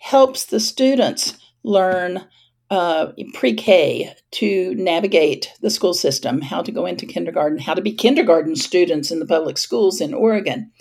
helps 0.02 0.46
the 0.46 0.58
students 0.58 1.38
learn 1.62 2.24
uh, 2.70 3.12
pre 3.34 3.54
K 3.54 4.12
to 4.32 4.74
navigate 4.74 5.52
the 5.60 5.70
school 5.70 5.94
system, 5.94 6.40
how 6.40 6.60
to 6.60 6.72
go 6.72 6.86
into 6.86 7.06
kindergarten, 7.06 7.58
how 7.58 7.72
to 7.72 7.80
be 7.80 7.92
kindergarten 7.92 8.56
students 8.56 9.12
in 9.12 9.20
the 9.20 9.26
public 9.26 9.56
schools 9.58 10.00
in 10.00 10.12
Oregon. 10.12 10.72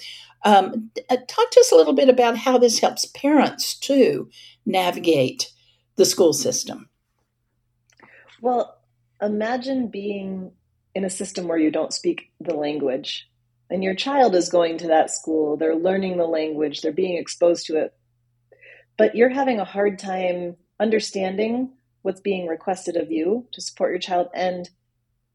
Um, 0.44 0.90
uh, 1.10 1.18
talk 1.28 1.52
to 1.52 1.60
us 1.60 1.72
a 1.72 1.76
little 1.76 1.94
bit 1.94 2.10
about 2.10 2.36
how 2.36 2.58
this 2.58 2.80
helps 2.80 3.06
parents 3.06 3.76
to 3.82 4.28
navigate 4.66 5.52
the 5.98 6.06
school 6.06 6.34
system. 6.34 6.90
Well, 8.42 8.80
imagine 9.22 9.90
being 9.90 10.52
in 10.96 11.06
a 11.06 11.12
system 11.12 11.48
where 11.48 11.60
you 11.60 11.70
don't 11.70 11.94
speak 11.94 12.32
the 12.40 12.56
language 12.56 13.30
and 13.70 13.84
your 13.84 13.94
child 13.94 14.34
is 14.34 14.50
going 14.50 14.80
to 14.80 14.88
that 14.88 15.12
school, 15.12 15.58
they're 15.58 15.76
learning 15.76 16.18
the 16.18 16.26
language, 16.26 16.82
they're 16.82 16.92
being 16.92 17.18
exposed 17.18 17.68
to 17.68 17.78
it, 17.78 17.94
but 18.98 19.16
you're 19.16 19.30
having 19.30 19.60
a 19.60 19.66
hard 19.66 20.00
time 20.00 20.56
understanding 20.80 21.72
what's 22.02 22.22
being 22.22 22.48
requested 22.48 22.96
of 22.96 23.12
you 23.12 23.48
to 23.52 23.62
support 23.62 23.92
your 23.92 24.00
child 24.00 24.28
and 24.34 24.70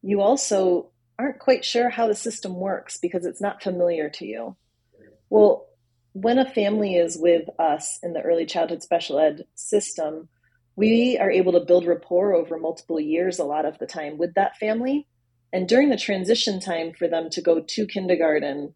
you 0.02 0.20
also 0.20 0.90
aren't 1.18 1.38
quite 1.38 1.64
sure 1.64 1.88
how 1.88 2.06
the 2.06 2.14
system 2.14 2.56
works 2.56 2.98
because 2.98 3.24
it's 3.24 3.40
not 3.40 3.62
familiar 3.62 4.08
to 4.10 4.26
you. 4.26 4.56
Well 5.30 5.66
when 6.12 6.38
a 6.38 6.50
family 6.50 6.96
is 6.96 7.18
with 7.18 7.48
us 7.58 7.98
in 8.02 8.14
the 8.14 8.22
early 8.22 8.46
childhood 8.46 8.82
special 8.82 9.18
ed 9.18 9.44
system 9.54 10.28
we 10.76 11.18
are 11.18 11.30
able 11.30 11.52
to 11.52 11.60
build 11.60 11.86
rapport 11.86 12.34
over 12.34 12.58
multiple 12.58 13.00
years 13.00 13.38
a 13.38 13.44
lot 13.44 13.64
of 13.64 13.78
the 13.78 13.86
time 13.86 14.18
with 14.18 14.34
that 14.34 14.56
family. 14.58 15.06
And 15.52 15.66
during 15.66 15.88
the 15.88 15.96
transition 15.96 16.60
time 16.60 16.92
for 16.92 17.08
them 17.08 17.30
to 17.30 17.40
go 17.40 17.60
to 17.60 17.86
kindergarten 17.86 18.74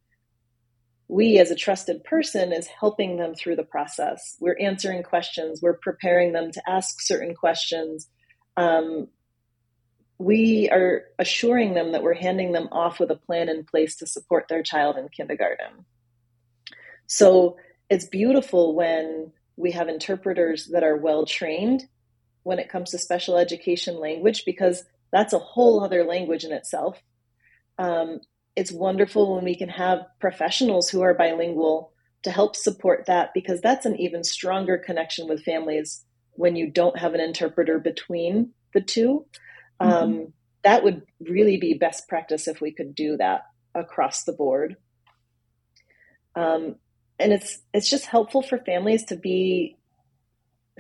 we 1.10 1.40
as 1.40 1.50
a 1.50 1.56
trusted 1.56 2.04
person 2.04 2.52
is 2.52 2.68
helping 2.68 3.16
them 3.16 3.34
through 3.34 3.56
the 3.56 3.64
process. 3.64 4.36
We're 4.38 4.56
answering 4.60 5.02
questions. 5.02 5.60
We're 5.60 5.76
preparing 5.76 6.32
them 6.32 6.52
to 6.52 6.70
ask 6.70 7.00
certain 7.00 7.34
questions. 7.34 8.06
Um, 8.56 9.08
we 10.18 10.70
are 10.70 11.06
assuring 11.18 11.74
them 11.74 11.90
that 11.92 12.04
we're 12.04 12.14
handing 12.14 12.52
them 12.52 12.68
off 12.70 13.00
with 13.00 13.10
a 13.10 13.16
plan 13.16 13.48
in 13.48 13.64
place 13.64 13.96
to 13.96 14.06
support 14.06 14.46
their 14.48 14.62
child 14.62 14.96
in 14.98 15.08
kindergarten. 15.08 15.84
So 17.08 17.56
it's 17.88 18.06
beautiful 18.06 18.76
when 18.76 19.32
we 19.56 19.72
have 19.72 19.88
interpreters 19.88 20.66
that 20.66 20.84
are 20.84 20.96
well 20.96 21.26
trained 21.26 21.88
when 22.44 22.60
it 22.60 22.68
comes 22.68 22.90
to 22.90 22.98
special 22.98 23.36
education 23.36 23.98
language 23.98 24.44
because 24.46 24.84
that's 25.10 25.32
a 25.32 25.40
whole 25.40 25.82
other 25.82 26.04
language 26.04 26.44
in 26.44 26.52
itself. 26.52 27.02
Um, 27.78 28.20
it's 28.56 28.72
wonderful 28.72 29.34
when 29.34 29.44
we 29.44 29.54
can 29.54 29.68
have 29.68 30.06
professionals 30.20 30.88
who 30.88 31.02
are 31.02 31.14
bilingual 31.14 31.92
to 32.22 32.30
help 32.30 32.56
support 32.56 33.06
that 33.06 33.32
because 33.32 33.60
that's 33.60 33.86
an 33.86 33.98
even 33.98 34.24
stronger 34.24 34.76
connection 34.76 35.28
with 35.28 35.42
families 35.42 36.04
when 36.32 36.56
you 36.56 36.70
don't 36.70 36.98
have 36.98 37.14
an 37.14 37.20
interpreter 37.20 37.78
between 37.78 38.50
the 38.74 38.80
2 38.80 39.24
mm-hmm. 39.80 39.92
um, 39.92 40.32
that 40.62 40.84
would 40.84 41.02
really 41.20 41.56
be 41.56 41.74
best 41.74 42.08
practice 42.08 42.46
if 42.46 42.60
we 42.60 42.70
could 42.70 42.94
do 42.94 43.16
that 43.16 43.42
across 43.74 44.24
the 44.24 44.32
board. 44.32 44.76
Um, 46.34 46.76
and 47.18 47.32
it's 47.32 47.58
it's 47.72 47.88
just 47.88 48.06
helpful 48.06 48.42
for 48.42 48.58
families 48.58 49.04
to 49.04 49.16
be 49.16 49.76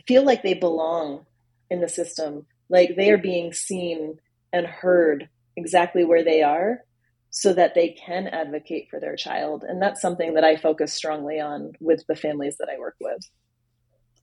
feel 0.06 0.24
like 0.24 0.42
they 0.42 0.54
belong 0.54 1.26
in 1.70 1.80
the 1.80 1.88
system, 1.88 2.46
like 2.68 2.96
they 2.96 3.10
are 3.10 3.18
being 3.18 3.52
seen 3.52 4.18
and 4.52 4.66
heard 4.66 5.28
exactly 5.56 6.04
where 6.04 6.24
they 6.24 6.42
are 6.42 6.84
so 7.30 7.52
that 7.54 7.74
they 7.74 7.90
can 7.90 8.26
advocate 8.26 8.88
for 8.90 9.00
their 9.00 9.16
child. 9.16 9.64
And 9.66 9.80
that's 9.80 10.02
something 10.02 10.34
that 10.34 10.44
I 10.44 10.56
focus 10.56 10.92
strongly 10.92 11.40
on 11.40 11.72
with 11.80 12.04
the 12.08 12.16
families 12.16 12.56
that 12.58 12.68
I 12.68 12.78
work 12.78 12.96
with. 13.00 13.30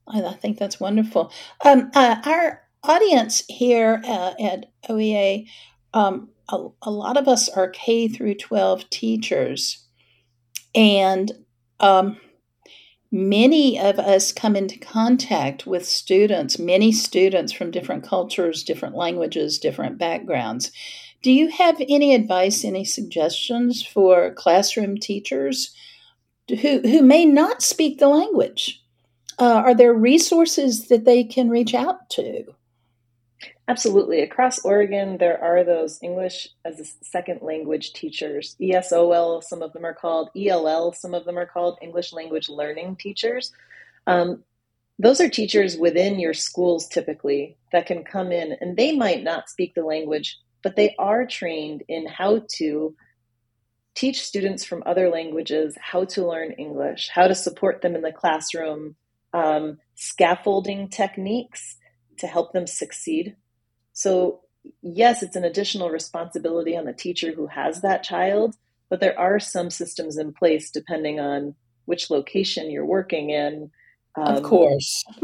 I 0.07 0.33
think 0.33 0.57
that's 0.57 0.79
wonderful. 0.79 1.31
Um, 1.65 1.91
uh, 1.93 2.17
our 2.23 2.63
audience 2.83 3.43
here 3.49 4.01
uh, 4.05 4.33
at 4.39 4.67
OEA, 4.89 5.47
um, 5.93 6.29
a, 6.49 6.67
a, 6.83 6.91
lot 6.91 7.17
of 7.17 7.27
us 7.27 7.49
are 7.49 7.69
K 7.69 8.07
through 8.07 8.35
12 8.35 8.89
teachers, 8.89 9.85
and 10.73 11.31
um, 11.81 12.17
many 13.11 13.79
of 13.79 13.99
us 13.99 14.31
come 14.31 14.55
into 14.55 14.79
contact 14.79 15.67
with 15.67 15.85
students, 15.85 16.57
many 16.57 16.91
students 16.91 17.51
from 17.51 17.71
different 17.71 18.03
cultures, 18.03 18.63
different 18.63 18.95
languages, 18.95 19.59
different 19.59 19.97
backgrounds. 19.97 20.71
Do 21.21 21.31
you 21.31 21.49
have 21.49 21.81
any 21.87 22.13
advice, 22.13 22.63
any 22.63 22.85
suggestions 22.85 23.85
for 23.85 24.31
classroom 24.31 24.97
teachers 24.97 25.75
who, 26.47 26.79
who 26.81 27.01
may 27.01 27.25
not 27.25 27.61
speak 27.61 27.99
the 27.99 28.07
language? 28.07 28.83
Uh, 29.39 29.61
are 29.65 29.75
there 29.75 29.93
resources 29.93 30.87
that 30.87 31.05
they 31.05 31.23
can 31.23 31.49
reach 31.49 31.73
out 31.73 32.09
to? 32.11 32.45
Absolutely. 33.69 34.21
Across 34.21 34.63
Oregon, 34.63 35.17
there 35.17 35.41
are 35.43 35.63
those 35.63 35.99
English 36.01 36.47
as 36.63 36.79
a 36.79 36.85
second 37.05 37.41
language 37.41 37.91
teachers. 37.91 38.55
ESOL, 38.61 39.43
some 39.43 39.61
of 39.61 39.73
them 39.73 39.85
are 39.85 39.93
called. 39.93 40.29
ELL, 40.37 40.93
some 40.93 41.13
of 41.13 41.25
them 41.25 41.37
are 41.37 41.45
called 41.45 41.77
English 41.81 42.13
language 42.13 42.47
learning 42.47 42.95
teachers. 42.95 43.51
Um, 44.07 44.43
those 44.99 45.19
are 45.19 45.29
teachers 45.29 45.77
within 45.77 46.17
your 46.17 46.33
schools 46.33 46.87
typically 46.87 47.57
that 47.71 47.85
can 47.85 48.03
come 48.03 48.31
in 48.31 48.55
and 48.61 48.77
they 48.77 48.95
might 48.95 49.21
not 49.21 49.49
speak 49.49 49.75
the 49.75 49.83
language, 49.83 50.39
but 50.63 50.75
they 50.75 50.95
are 50.97 51.25
trained 51.25 51.83
in 51.87 52.07
how 52.07 52.41
to 52.57 52.95
teach 53.95 54.23
students 54.23 54.63
from 54.63 54.83
other 54.85 55.09
languages 55.09 55.75
how 55.81 56.05
to 56.05 56.27
learn 56.27 56.51
English, 56.51 57.09
how 57.11 57.27
to 57.27 57.33
support 57.33 57.81
them 57.81 57.95
in 57.95 58.01
the 58.01 58.11
classroom, 58.11 58.95
um, 59.33 59.77
scaffolding 59.95 60.87
techniques 60.89 61.77
to 62.19 62.27
help 62.27 62.53
them 62.53 62.67
succeed 62.67 63.35
so, 63.97 64.41
yes, 64.83 65.23
it's 65.23 65.35
an 65.35 65.43
additional 65.43 65.89
responsibility 65.89 66.77
on 66.77 66.85
the 66.85 66.93
teacher 66.93 67.31
who 67.31 67.47
has 67.47 67.81
that 67.81 68.03
child, 68.03 68.55
but 68.91 68.99
there 68.99 69.17
are 69.17 69.39
some 69.39 69.71
systems 69.71 70.19
in 70.19 70.33
place 70.33 70.69
depending 70.69 71.19
on 71.19 71.55
which 71.85 72.11
location 72.11 72.69
you're 72.69 72.85
working 72.85 73.31
in. 73.31 73.71
Um, 74.15 74.35
of 74.35 74.43
course. 74.43 75.03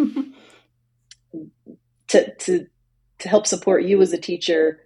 to, 2.07 2.35
to, 2.35 2.65
to 3.19 3.29
help 3.29 3.45
support 3.45 3.83
you 3.83 4.01
as 4.01 4.11
a 4.11 4.17
teacher 4.17 4.79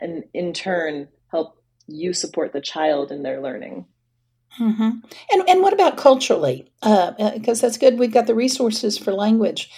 and 0.00 0.24
in 0.34 0.52
turn 0.52 1.08
help 1.30 1.62
you 1.86 2.12
support 2.12 2.52
the 2.52 2.60
child 2.60 3.10
in 3.10 3.22
their 3.22 3.40
learning. 3.40 3.86
Mm-hmm. 4.60 4.90
And 5.32 5.48
and 5.48 5.62
what 5.62 5.72
about 5.72 5.96
culturally? 5.96 6.70
Because 6.82 7.14
uh, 7.18 7.50
uh 7.50 7.54
that's 7.54 7.78
good. 7.78 7.98
We've 7.98 8.12
got 8.12 8.26
the 8.26 8.34
resources 8.34 8.98
for 8.98 9.12
language. 9.12 9.70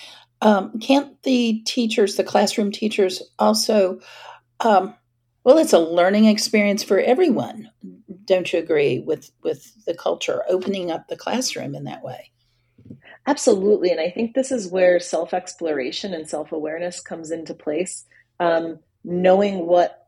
Um, 0.43 0.79
can't 0.81 1.23
the 1.23 1.63
teachers, 1.67 2.17
the 2.17 2.25
classroom 2.25 2.73
teachers, 2.73 3.23
also? 3.39 4.01
Um, 4.61 4.95
well, 5.45 5.59
it's 5.59 5.73
a 5.73 5.79
learning 5.79 6.27
experience 6.27 6.83
for 6.83 6.99
everyone. 6.99 7.71
Don't 8.25 8.53
you 8.53 8.59
agree 8.59 9.01
with 9.01 9.31
with 9.43 9.85
the 9.85 9.95
culture 9.95 10.43
opening 10.49 10.91
up 10.91 11.09
the 11.09 11.17
classroom 11.17 11.75
in 11.75 11.85
that 11.85 12.03
way? 12.03 12.31
Absolutely, 13.27 13.91
and 13.91 14.01
I 14.01 14.11
think 14.11 14.35
this 14.35 14.51
is 14.51 14.69
where 14.69 14.99
self 14.99 15.35
exploration 15.35 16.15
and 16.15 16.29
self 16.29 16.53
awareness 16.53 17.01
comes 17.01 17.31
into 17.31 17.55
place. 17.55 18.07
Um, 18.39 18.79
knowing 19.05 19.67
what 19.67 20.00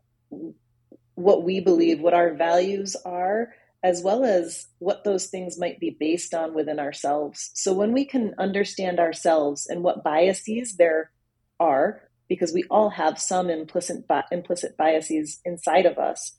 what 1.15 1.45
we 1.45 1.61
believe, 1.61 2.01
what 2.01 2.15
our 2.15 2.35
values 2.35 2.97
are, 3.05 3.55
as 3.83 4.03
well 4.03 4.25
as 4.25 4.67
what 4.79 5.05
those 5.05 5.27
things 5.27 5.59
might 5.59 5.81
be 5.81 5.97
based 5.99 6.35
on 6.35 6.55
within 6.55 6.79
ourselves. 6.79 7.51
So 7.55 7.73
when 7.73 7.93
we 7.93 8.05
can 8.05 8.35
understand 8.39 9.01
ourselves 9.01 9.67
and 9.67 9.83
what 9.83 10.05
biases 10.05 10.77
there 10.77 11.11
are, 11.59 12.03
because 12.29 12.53
we 12.53 12.65
all 12.71 12.91
have 12.91 13.19
some 13.19 13.51
implicit 13.51 14.07
bi- 14.07 14.25
implicit 14.31 14.77
biases 14.77 15.41
inside 15.45 15.85
of 15.87 15.99
us, 15.99 16.33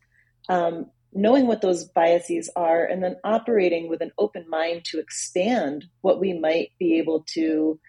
um, 0.49 0.87
knowing 1.11 1.45
what 1.45 1.61
those 1.61 1.85
biases 1.85 2.49
are, 2.55 2.83
and 2.85 3.03
then 3.03 3.17
operating 3.23 3.89
with 3.89 4.01
an 4.01 4.11
open 4.17 4.45
mind 4.49 4.85
to 4.85 4.99
expand 4.99 5.85
what 6.01 6.19
we 6.19 6.33
might 6.33 6.69
be 6.79 6.97
able 6.97 7.23
to 7.33 7.79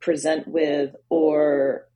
present 0.00 0.46
with 0.46 0.94
or 1.08 1.88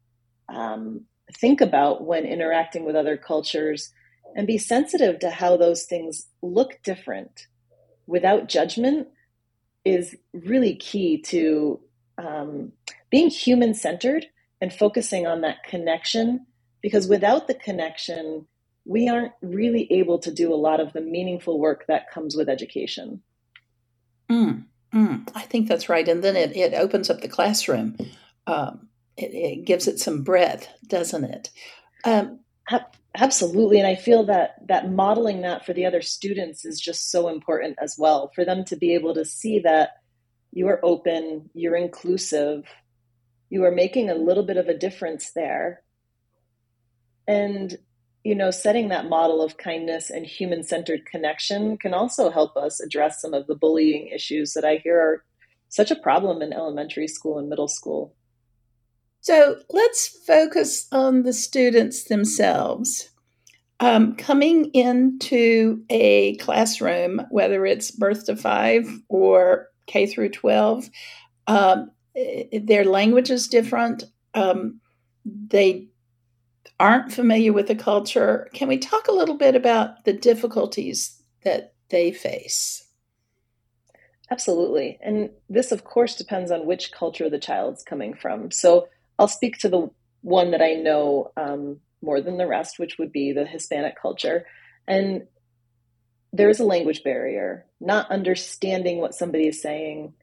um, 0.48 1.04
think 1.36 1.60
about 1.60 2.04
when 2.04 2.24
interacting 2.24 2.84
with 2.84 2.96
other 2.96 3.16
cultures 3.16 3.92
and 4.36 4.46
be 4.46 4.58
sensitive 4.58 5.18
to 5.20 5.30
how 5.30 5.56
those 5.56 5.84
things 5.84 6.26
look 6.42 6.78
different 6.82 7.46
without 8.06 8.48
judgment 8.48 9.08
is 9.84 10.16
really 10.32 10.74
key 10.74 11.20
to 11.20 11.80
um, 12.18 12.72
being 13.10 13.28
human 13.28 13.74
centered 13.74 14.26
and 14.60 14.72
focusing 14.72 15.26
on 15.26 15.42
that 15.42 15.62
connection 15.64 16.46
because 16.80 17.06
without 17.06 17.46
the 17.46 17.54
connection 17.54 18.46
we 18.84 19.08
aren't 19.08 19.32
really 19.40 19.90
able 19.90 20.18
to 20.18 20.30
do 20.30 20.52
a 20.52 20.56
lot 20.56 20.80
of 20.80 20.92
the 20.92 21.00
meaningful 21.00 21.58
work 21.58 21.86
that 21.88 22.10
comes 22.10 22.36
with 22.36 22.48
education. 22.48 23.22
Mm, 24.30 24.64
mm, 24.94 25.28
i 25.34 25.42
think 25.42 25.68
that's 25.68 25.88
right. 25.88 26.08
And 26.08 26.22
then 26.22 26.36
it, 26.36 26.56
it 26.56 26.74
opens 26.74 27.10
up 27.10 27.20
the 27.20 27.28
classroom 27.28 27.96
um, 28.46 28.88
it, 29.16 29.32
it, 29.34 29.64
gives 29.64 29.86
it 29.86 29.98
some 29.98 30.22
breadth 30.22 30.68
doesn't 30.88 31.24
it 31.24 31.50
um, 32.04 32.40
Absolutely. 33.16 33.78
And 33.78 33.86
I 33.86 33.94
feel 33.94 34.24
that 34.24 34.56
that 34.66 34.90
modeling 34.90 35.42
that 35.42 35.64
for 35.64 35.72
the 35.72 35.86
other 35.86 36.02
students 36.02 36.64
is 36.64 36.80
just 36.80 37.10
so 37.10 37.28
important 37.28 37.78
as 37.80 37.96
well 37.96 38.32
for 38.34 38.44
them 38.44 38.64
to 38.64 38.76
be 38.76 38.94
able 38.94 39.14
to 39.14 39.24
see 39.24 39.60
that 39.60 39.90
you 40.50 40.66
are 40.68 40.84
open, 40.84 41.48
you're 41.54 41.76
inclusive, 41.76 42.64
you 43.50 43.64
are 43.64 43.70
making 43.70 44.10
a 44.10 44.16
little 44.16 44.42
bit 44.42 44.56
of 44.56 44.68
a 44.68 44.76
difference 44.76 45.30
there. 45.32 45.82
And, 47.28 47.76
you 48.24 48.34
know, 48.34 48.50
setting 48.50 48.88
that 48.88 49.08
model 49.08 49.42
of 49.42 49.58
kindness 49.58 50.10
and 50.10 50.26
human 50.26 50.64
centered 50.64 51.06
connection 51.06 51.78
can 51.78 51.94
also 51.94 52.30
help 52.30 52.56
us 52.56 52.80
address 52.80 53.20
some 53.20 53.32
of 53.32 53.46
the 53.46 53.54
bullying 53.54 54.08
issues 54.08 54.54
that 54.54 54.64
I 54.64 54.80
hear 54.82 54.98
are 54.98 55.24
such 55.68 55.92
a 55.92 55.96
problem 55.96 56.42
in 56.42 56.52
elementary 56.52 57.06
school 57.06 57.38
and 57.38 57.48
middle 57.48 57.68
school. 57.68 58.14
So 59.24 59.56
let's 59.70 60.06
focus 60.26 60.86
on 60.92 61.22
the 61.22 61.32
students 61.32 62.04
themselves. 62.04 63.08
Um, 63.80 64.16
coming 64.16 64.66
into 64.74 65.82
a 65.88 66.36
classroom, 66.36 67.22
whether 67.30 67.64
it's 67.64 67.90
birth 67.90 68.26
to 68.26 68.36
five 68.36 68.86
or 69.08 69.68
K 69.86 70.06
through 70.06 70.28
12, 70.28 70.90
um, 71.46 71.90
their 72.52 72.84
language 72.84 73.30
is 73.30 73.48
different. 73.48 74.04
Um, 74.34 74.82
they 75.24 75.88
aren't 76.78 77.10
familiar 77.10 77.54
with 77.54 77.68
the 77.68 77.76
culture. 77.76 78.50
Can 78.52 78.68
we 78.68 78.76
talk 78.76 79.08
a 79.08 79.12
little 79.12 79.38
bit 79.38 79.56
about 79.56 80.04
the 80.04 80.12
difficulties 80.12 81.18
that 81.44 81.72
they 81.88 82.12
face? 82.12 82.86
Absolutely. 84.30 84.98
And 85.00 85.30
this, 85.48 85.72
of 85.72 85.84
course, 85.84 86.14
depends 86.14 86.50
on 86.50 86.66
which 86.66 86.92
culture 86.92 87.30
the 87.30 87.38
child's 87.38 87.82
coming 87.82 88.12
from. 88.12 88.50
So, 88.50 88.88
I'll 89.18 89.28
speak 89.28 89.58
to 89.58 89.68
the 89.68 89.88
one 90.22 90.50
that 90.52 90.62
I 90.62 90.74
know 90.74 91.32
um, 91.36 91.80
more 92.02 92.20
than 92.20 92.38
the 92.38 92.46
rest, 92.46 92.78
which 92.78 92.96
would 92.98 93.12
be 93.12 93.32
the 93.32 93.46
Hispanic 93.46 93.94
culture. 94.00 94.46
And 94.86 95.26
there 96.32 96.48
is 96.48 96.60
a 96.60 96.64
language 96.64 97.02
barrier, 97.04 97.66
not 97.80 98.10
understanding 98.10 98.98
what 98.98 99.14
somebody 99.14 99.46
is 99.46 99.62
saying, 99.62 100.14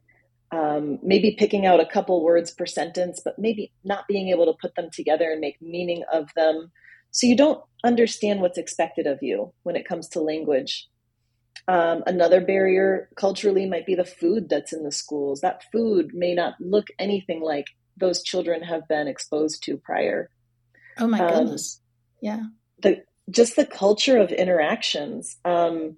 um, 0.51 0.99
maybe 1.01 1.35
picking 1.39 1.65
out 1.65 1.79
a 1.79 1.85
couple 1.85 2.23
words 2.23 2.51
per 2.51 2.65
sentence, 2.65 3.21
but 3.23 3.39
maybe 3.39 3.71
not 3.85 4.07
being 4.07 4.27
able 4.29 4.45
to 4.45 4.57
put 4.61 4.75
them 4.75 4.89
together 4.91 5.31
and 5.31 5.39
make 5.39 5.61
meaning 5.61 6.03
of 6.11 6.29
them. 6.35 6.71
So 7.11 7.27
you 7.27 7.37
don't 7.37 7.63
understand 7.83 8.41
what's 8.41 8.57
expected 8.57 9.07
of 9.07 9.19
you 9.21 9.53
when 9.63 9.75
it 9.75 9.87
comes 9.87 10.09
to 10.09 10.21
language. 10.21 10.87
Um, 11.67 12.03
another 12.05 12.41
barrier 12.41 13.09
culturally 13.15 13.65
might 13.65 13.85
be 13.85 13.95
the 13.95 14.03
food 14.03 14.49
that's 14.49 14.73
in 14.73 14.83
the 14.83 14.91
schools. 14.91 15.39
That 15.41 15.63
food 15.71 16.11
may 16.13 16.33
not 16.33 16.55
look 16.59 16.87
anything 16.99 17.41
like 17.41 17.67
those 17.97 18.23
children 18.23 18.63
have 18.63 18.87
been 18.87 19.07
exposed 19.07 19.63
to 19.63 19.77
prior. 19.77 20.29
Oh 20.97 21.07
my 21.07 21.19
um, 21.19 21.43
goodness. 21.43 21.81
Yeah. 22.21 22.43
The 22.81 23.03
just 23.29 23.55
the 23.55 23.65
culture 23.65 24.17
of 24.17 24.31
interactions. 24.31 25.37
Um, 25.45 25.97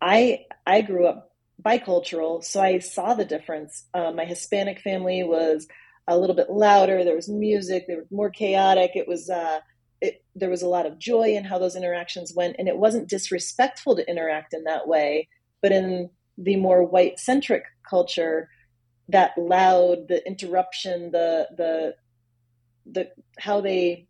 I 0.00 0.46
I 0.66 0.82
grew 0.82 1.06
up 1.06 1.32
bicultural, 1.62 2.44
so 2.44 2.60
I 2.60 2.78
saw 2.78 3.14
the 3.14 3.24
difference. 3.24 3.86
Uh, 3.94 4.12
my 4.12 4.24
Hispanic 4.24 4.80
family 4.80 5.22
was 5.22 5.66
a 6.06 6.18
little 6.18 6.36
bit 6.36 6.50
louder. 6.50 7.04
There 7.04 7.16
was 7.16 7.28
music. 7.28 7.86
They 7.86 7.96
were 7.96 8.06
more 8.10 8.30
chaotic. 8.30 8.92
It 8.94 9.08
was 9.08 9.28
uh, 9.28 9.60
it, 10.00 10.24
there 10.34 10.50
was 10.50 10.62
a 10.62 10.68
lot 10.68 10.86
of 10.86 10.98
joy 10.98 11.34
in 11.34 11.44
how 11.44 11.58
those 11.58 11.76
interactions 11.76 12.32
went, 12.34 12.56
and 12.58 12.68
it 12.68 12.76
wasn't 12.76 13.08
disrespectful 13.08 13.96
to 13.96 14.08
interact 14.08 14.54
in 14.54 14.64
that 14.64 14.86
way. 14.86 15.28
But 15.60 15.72
in 15.72 16.10
the 16.36 16.56
more 16.56 16.84
white 16.84 17.18
centric 17.18 17.64
culture, 17.88 18.48
that 19.08 19.32
loud, 19.38 20.08
the 20.08 20.26
interruption, 20.26 21.10
the 21.10 21.48
the 21.56 21.94
the 22.90 23.10
how 23.38 23.60
they 23.60 24.08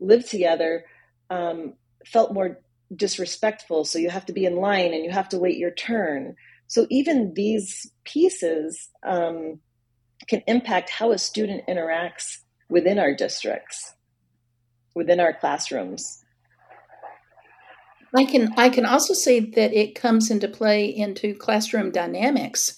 live 0.00 0.28
together 0.28 0.84
um, 1.30 1.74
felt 2.06 2.32
more 2.32 2.60
disrespectful. 2.94 3.84
So 3.84 3.98
you 3.98 4.10
have 4.10 4.26
to 4.26 4.32
be 4.32 4.44
in 4.44 4.56
line 4.56 4.94
and 4.94 5.04
you 5.04 5.10
have 5.10 5.28
to 5.30 5.38
wait 5.38 5.58
your 5.58 5.72
turn. 5.72 6.36
So 6.68 6.86
even 6.90 7.34
these 7.34 7.90
pieces 8.04 8.88
um, 9.04 9.60
can 10.28 10.42
impact 10.46 10.90
how 10.90 11.12
a 11.12 11.18
student 11.18 11.66
interacts 11.68 12.38
within 12.68 12.98
our 12.98 13.14
districts, 13.14 13.94
within 14.94 15.20
our 15.20 15.32
classrooms. 15.32 16.22
I 18.14 18.24
can 18.24 18.54
I 18.56 18.70
can 18.70 18.86
also 18.86 19.12
see 19.12 19.40
that 19.40 19.72
it 19.74 19.94
comes 19.94 20.30
into 20.30 20.48
play 20.48 20.86
into 20.86 21.34
classroom 21.34 21.90
dynamics. 21.90 22.76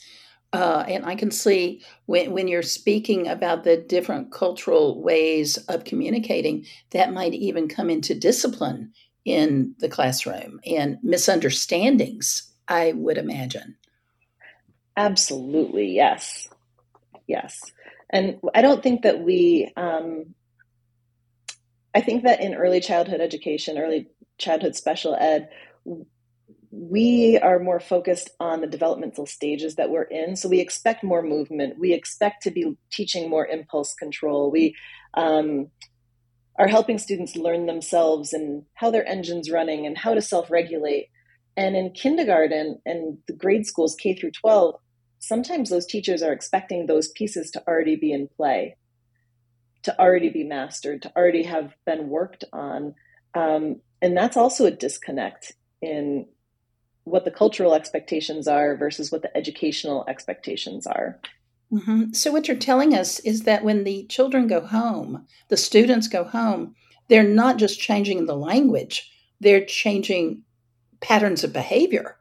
Uh, 0.53 0.85
and 0.89 1.07
I 1.07 1.15
can 1.15 1.31
see 1.31 1.83
when, 2.07 2.33
when 2.33 2.49
you're 2.49 2.63
speaking 2.63 3.29
about 3.29 3.63
the 3.63 3.77
different 3.77 4.33
cultural 4.33 5.01
ways 5.01 5.57
of 5.69 5.85
communicating, 5.85 6.67
that 6.91 7.13
might 7.13 7.35
even 7.35 7.69
come 7.69 7.89
into 7.89 8.15
discipline 8.15 8.93
in 9.25 9.75
the 9.79 9.89
classroom 9.89 10.61
and 10.67 10.99
misunderstandings, 11.03 12.51
I 12.67 12.93
would 12.93 13.19
imagine. 13.19 13.77
Absolutely, 14.97 15.95
yes. 15.95 16.49
Yes. 17.27 17.61
And 18.11 18.41
I 18.55 18.63
don't 18.63 18.83
think 18.83 19.03
that 19.03 19.21
we, 19.21 19.73
um, 19.77 20.35
I 21.95 22.01
think 22.01 22.25
that 22.25 22.41
in 22.41 22.55
early 22.55 22.81
childhood 22.81 23.21
education, 23.21 23.79
early 23.79 24.09
childhood 24.39 24.75
special 24.75 25.15
ed, 25.15 25.49
we 26.71 27.39
are 27.39 27.59
more 27.59 27.81
focused 27.81 28.31
on 28.39 28.61
the 28.61 28.67
developmental 28.67 29.27
stages 29.27 29.75
that 29.75 29.91
we're 29.91 30.03
in. 30.03 30.37
So 30.37 30.49
we 30.49 30.61
expect 30.61 31.03
more 31.03 31.23
movement. 31.23 31.79
We 31.79 31.93
expect 31.93 32.45
to 32.45 32.51
be 32.51 32.77
teaching 32.93 33.29
more 33.29 33.47
impulse 33.47 33.95
control. 33.95 34.51
We 34.51 34.77
um, 35.15 35.69
are 36.59 36.69
helping 36.69 36.99
students 36.99 37.35
learn 37.35 37.67
themselves 37.67 38.33
and 38.33 38.65
how 38.75 38.91
their 38.91 39.07
engine's 39.09 39.51
running 39.51 39.85
and 39.85 39.99
how 39.99 40.15
to 40.15 40.23
self 40.23 40.51
regulate. 40.51 41.09
And 41.57 41.75
in 41.75 41.91
kindergarten 41.91 42.81
and 42.87 43.19
the 43.27 43.33
grade 43.33 43.67
schools, 43.67 43.97
K 43.97 44.15
through 44.15 44.33
12, 44.33 44.77
sometimes 45.19 45.71
those 45.71 45.87
teachers 45.87 46.23
are 46.23 46.33
expecting 46.33 46.87
those 46.87 47.09
pieces 47.09 47.51
to 47.51 47.63
already 47.67 47.97
be 47.97 48.13
in 48.13 48.29
play, 48.37 48.77
to 49.83 49.99
already 50.01 50.31
be 50.31 50.45
mastered, 50.45 51.03
to 51.03 51.13
already 51.17 51.43
have 51.43 51.75
been 51.85 52.09
worked 52.09 52.45
on. 52.53 52.95
Um, 53.35 53.81
and 54.01 54.17
that's 54.17 54.37
also 54.37 54.67
a 54.67 54.71
disconnect 54.71 55.53
in 55.83 56.27
what 57.05 57.25
the 57.25 57.31
cultural 57.31 57.75
expectations 57.75 58.47
are 58.47 58.77
versus 58.77 59.11
what 59.11 59.23
the 59.23 59.37
educational 59.37 60.05
expectations 60.09 60.87
are. 60.87 61.21
Mm-hmm. 61.73 62.13
So, 62.13 62.33
what 62.33 62.49
you're 62.49 62.57
telling 62.57 62.95
us 62.95 63.21
is 63.21 63.43
that 63.43 63.65
when 63.65 63.85
the 63.85 64.05
children 64.07 64.49
go 64.49 64.61
home, 64.61 65.27
the 65.49 65.57
students 65.57 66.09
go 66.09 66.25
home, 66.25 66.75
they're 67.09 67.23
not 67.23 67.59
just 67.59 67.81
changing 67.81 68.27
the 68.27 68.37
language, 68.37 69.11
they're 69.41 69.65
changing 69.65 70.43
patterns 71.01 71.45
of 71.45 71.53
behavior. 71.53 72.17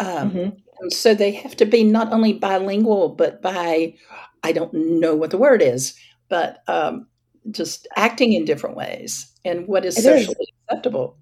Um, 0.00 0.30
mm-hmm. 0.30 0.48
And 0.80 0.92
so 0.92 1.14
they 1.14 1.32
have 1.32 1.56
to 1.56 1.64
be 1.64 1.84
not 1.84 2.12
only 2.12 2.34
bilingual, 2.34 3.10
but 3.10 3.40
by, 3.40 3.94
I 4.42 4.52
don't 4.52 4.74
know 4.74 5.14
what 5.14 5.30
the 5.30 5.38
word 5.38 5.62
is, 5.62 5.98
but 6.28 6.62
um, 6.68 7.06
just 7.50 7.86
acting 7.96 8.32
in 8.32 8.44
different 8.44 8.76
ways 8.76 9.32
and 9.44 9.66
what 9.66 9.84
is 9.84 9.96
it 9.96 10.02
socially 10.02 10.36
is. 10.40 10.52
acceptable. 10.68 11.16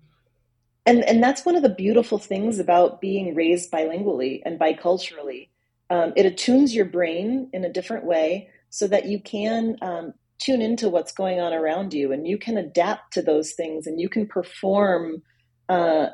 And, 0.86 1.02
and 1.04 1.22
that's 1.22 1.46
one 1.46 1.56
of 1.56 1.62
the 1.62 1.68
beautiful 1.68 2.18
things 2.18 2.58
about 2.58 3.00
being 3.00 3.34
raised 3.34 3.70
bilingually 3.70 4.42
and 4.44 4.60
biculturally. 4.60 5.48
Um, 5.90 6.12
it 6.16 6.26
attunes 6.26 6.74
your 6.74 6.84
brain 6.84 7.48
in 7.52 7.64
a 7.64 7.72
different 7.72 8.04
way 8.04 8.48
so 8.70 8.86
that 8.88 9.06
you 9.06 9.20
can 9.20 9.76
um, 9.82 10.14
tune 10.38 10.60
into 10.60 10.88
what's 10.88 11.12
going 11.12 11.40
on 11.40 11.52
around 11.52 11.94
you 11.94 12.12
and 12.12 12.26
you 12.26 12.36
can 12.36 12.58
adapt 12.58 13.12
to 13.14 13.22
those 13.22 13.52
things 13.52 13.86
and 13.86 14.00
you 14.00 14.08
can 14.08 14.26
perform 14.26 15.22
uh, 15.68 16.08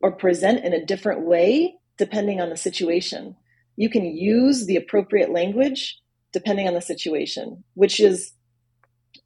or 0.00 0.12
present 0.12 0.64
in 0.64 0.72
a 0.72 0.84
different 0.84 1.22
way 1.22 1.74
depending 1.98 2.40
on 2.40 2.50
the 2.50 2.56
situation. 2.56 3.36
You 3.76 3.90
can 3.90 4.04
use 4.04 4.66
the 4.66 4.76
appropriate 4.76 5.30
language 5.30 6.00
depending 6.32 6.68
on 6.68 6.74
the 6.74 6.80
situation, 6.80 7.64
which 7.74 8.00
is, 8.00 8.32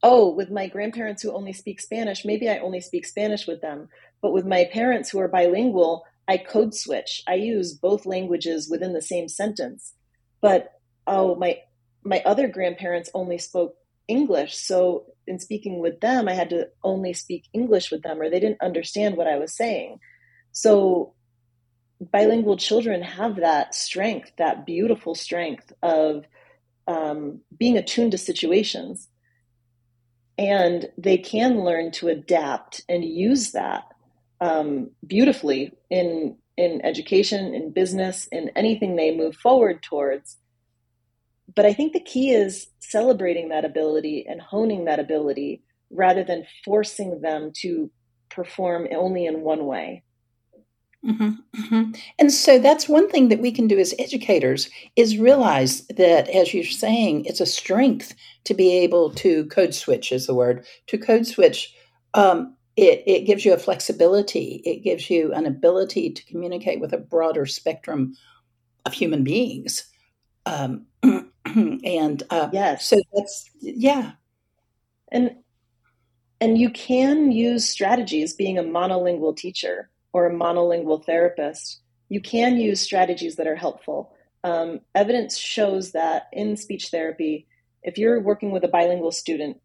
oh, 0.03 0.33
with 0.33 0.49
my 0.49 0.67
grandparents 0.67 1.21
who 1.21 1.33
only 1.33 1.53
speak 1.53 1.81
Spanish, 1.81 2.25
maybe 2.25 2.49
I 2.49 2.59
only 2.59 2.81
speak 2.81 3.05
Spanish 3.05 3.47
with 3.47 3.61
them. 3.61 3.89
But 4.21 4.33
with 4.33 4.45
my 4.45 4.69
parents 4.71 5.09
who 5.09 5.19
are 5.19 5.27
bilingual, 5.27 6.03
I 6.27 6.37
code 6.37 6.73
switch. 6.73 7.23
I 7.27 7.35
use 7.35 7.73
both 7.73 8.05
languages 8.05 8.69
within 8.69 8.93
the 8.93 9.01
same 9.01 9.27
sentence. 9.27 9.93
But 10.41 10.71
oh, 11.07 11.35
my 11.35 11.59
my 12.03 12.21
other 12.25 12.47
grandparents 12.47 13.09
only 13.13 13.37
spoke 13.37 13.75
English. 14.07 14.57
So 14.57 15.05
in 15.27 15.39
speaking 15.39 15.79
with 15.79 15.99
them, 16.01 16.27
I 16.27 16.33
had 16.33 16.49
to 16.49 16.67
only 16.83 17.13
speak 17.13 17.47
English 17.53 17.91
with 17.91 18.01
them 18.01 18.19
or 18.19 18.29
they 18.29 18.39
didn't 18.39 18.61
understand 18.61 19.17
what 19.17 19.27
I 19.27 19.37
was 19.37 19.55
saying. 19.55 19.99
So 20.51 21.13
bilingual 21.99 22.57
children 22.57 23.01
have 23.03 23.35
that 23.37 23.75
strength, 23.75 24.31
that 24.37 24.65
beautiful 24.65 25.13
strength 25.13 25.71
of 25.83 26.25
um, 26.87 27.41
being 27.57 27.77
attuned 27.77 28.11
to 28.11 28.17
situations. 28.17 29.07
And 30.37 30.89
they 30.97 31.17
can 31.17 31.63
learn 31.63 31.91
to 31.93 32.07
adapt 32.07 32.81
and 32.89 33.05
use 33.05 33.51
that 33.51 33.90
um, 34.41 34.89
beautifully 35.05 35.71
in 35.89 36.35
in 36.57 36.83
education, 36.83 37.53
in 37.53 37.71
business, 37.71 38.27
in 38.31 38.51
anything 38.55 38.95
they 38.95 39.15
move 39.15 39.35
forward 39.35 39.81
towards. 39.81 40.37
But 41.55 41.65
I 41.65 41.73
think 41.73 41.93
the 41.93 41.99
key 41.99 42.31
is 42.31 42.67
celebrating 42.79 43.49
that 43.49 43.65
ability 43.65 44.25
and 44.27 44.41
honing 44.41 44.85
that 44.85 44.99
ability 44.99 45.63
rather 45.89 46.23
than 46.23 46.45
forcing 46.65 47.21
them 47.21 47.51
to 47.61 47.89
perform 48.29 48.87
only 48.91 49.25
in 49.25 49.41
one 49.41 49.65
way. 49.65 50.03
Mm-hmm, 51.05 51.29
mm-hmm. 51.61 51.91
And 52.19 52.31
so 52.31 52.59
that's 52.59 52.87
one 52.87 53.09
thing 53.09 53.29
that 53.29 53.39
we 53.39 53.51
can 53.51 53.67
do 53.67 53.79
as 53.79 53.95
educators 53.97 54.69
is 54.95 55.17
realize 55.17 55.87
that, 55.87 56.29
as 56.29 56.53
you're 56.53 56.63
saying, 56.63 57.25
it's 57.25 57.41
a 57.41 57.45
strength 57.45 58.13
to 58.43 58.53
be 58.53 58.77
able 58.77 59.11
to 59.15 59.45
code 59.45 59.73
switch, 59.73 60.11
is 60.11 60.27
the 60.27 60.35
word, 60.35 60.65
to 60.87 60.97
code 60.97 61.25
switch. 61.25 61.73
Um, 62.13 62.55
it, 62.75 63.03
it 63.05 63.25
gives 63.25 63.45
you 63.45 63.53
a 63.53 63.57
flexibility, 63.57 64.61
it 64.65 64.83
gives 64.83 65.09
you 65.09 65.33
an 65.33 65.45
ability 65.45 66.11
to 66.11 66.25
communicate 66.25 66.79
with 66.79 66.93
a 66.93 66.97
broader 66.97 67.45
spectrum 67.45 68.15
of 68.85 68.93
human 68.93 69.23
beings. 69.23 69.87
Um, 70.45 70.85
and 71.45 72.23
uh, 72.29 72.49
yes. 72.51 72.85
so 72.85 73.01
that's, 73.13 73.49
yeah. 73.59 74.13
And 75.11 75.35
and 76.39 76.57
you 76.57 76.71
can 76.71 77.31
use 77.31 77.69
strategies 77.69 78.33
being 78.33 78.57
a 78.57 78.63
monolingual 78.63 79.37
teacher 79.37 79.91
or 80.11 80.25
a 80.25 80.33
monolingual 80.33 81.05
therapist, 81.05 81.81
you 82.09 82.19
can 82.19 82.57
use 82.57 82.81
strategies 82.81 83.35
that 83.35 83.47
are 83.47 83.55
helpful. 83.55 84.13
Um, 84.43 84.81
evidence 84.95 85.37
shows 85.37 85.91
that 85.91 86.27
in 86.33 86.57
speech 86.57 86.89
therapy, 86.89 87.47
if 87.83 87.97
you're 87.97 88.19
working 88.19 88.51
with 88.51 88.63
a 88.63 88.67
bilingual 88.67 89.11
student, 89.11 89.61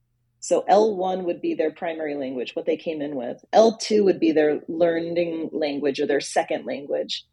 so 0.47 0.65
L1 0.69 1.25
would 1.25 1.41
be 1.41 1.55
their 1.55 1.71
primary 1.71 2.15
language, 2.15 2.55
what 2.55 2.67
they 2.67 2.77
came 2.77 3.03
in 3.03 3.17
with. 3.17 3.45
L2 3.55 4.05
would 4.05 4.21
be 4.21 4.33
their 4.33 4.61
learning 4.69 5.51
language 5.53 6.01
or 6.01 6.07
their 6.07 6.21
second 6.21 6.67
language. 6.67 7.25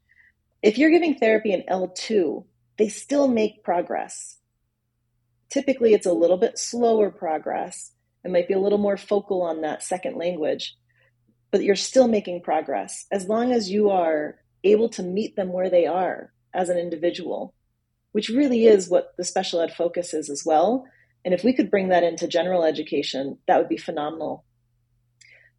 If 0.62 0.78
you're 0.78 0.92
giving 0.92 1.16
therapy 1.16 1.52
in 1.52 1.64
L2, 1.70 2.46
they 2.78 2.90
still 2.90 3.28
make 3.28 3.64
progress. 3.64 4.38
Typically, 5.50 5.94
it's 5.94 6.08
a 6.08 6.14
little 6.14 6.38
bit 6.38 6.58
slower 6.58 7.12
progress. 7.12 7.92
It 8.24 8.32
might 8.32 8.48
be 8.48 8.54
a 8.54 8.60
little 8.60 8.78
more 8.78 8.98
focal 8.98 9.42
on 9.42 9.62
that 9.62 9.84
second 9.84 10.18
language 10.18 10.76
but 11.54 11.64
you're 11.64 11.76
still 11.76 12.08
making 12.08 12.42
progress 12.42 13.06
as 13.12 13.28
long 13.28 13.52
as 13.52 13.70
you 13.70 13.92
are 13.92 14.40
able 14.64 14.90
to 14.90 15.04
meet 15.04 15.36
them 15.36 15.54
where 15.54 15.70
they 15.70 15.86
are 15.86 16.34
as 16.52 16.68
an 16.68 16.80
individual, 16.80 17.54
which 18.12 18.30
really 18.30 18.66
is 18.66 18.90
what 18.90 19.14
the 19.18 19.24
special 19.24 19.62
ed 19.62 19.72
focus 19.72 20.16
is 20.16 20.32
as 20.32 20.42
well. 20.44 20.84
And 21.26 21.34
if 21.34 21.44
we 21.44 21.54
could 21.54 21.72
bring 21.72 21.90
that 21.90 22.04
into 22.04 22.28
general 22.28 22.64
education, 22.64 23.38
that 23.48 23.58
would 23.58 23.70
be 23.70 23.78
phenomenal. 23.78 24.44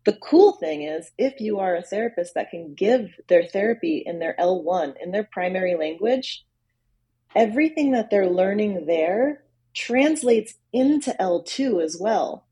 The 0.05 0.13
cool 0.13 0.53
thing 0.53 0.83
is, 0.83 1.11
if 1.17 1.41
you 1.41 1.59
are 1.61 1.75
a 1.75 1.83
therapist 1.83 2.35
that 2.35 2.51
can 2.51 2.75
give 2.75 3.15
their 3.29 3.45
therapy 3.45 4.03
in 4.05 4.19
their 4.19 4.35
L1, 4.39 4.95
in 5.03 5.13
their 5.13 5.25
primary 5.25 5.77
language, 5.77 6.45
everything 7.35 7.93
that 7.93 8.11
they're 8.11 8.29
learning 8.29 8.85
there 8.87 9.43
translates 9.73 10.55
into 10.73 11.15
L2 11.19 11.83
as 11.83 11.97
well. 11.99 12.47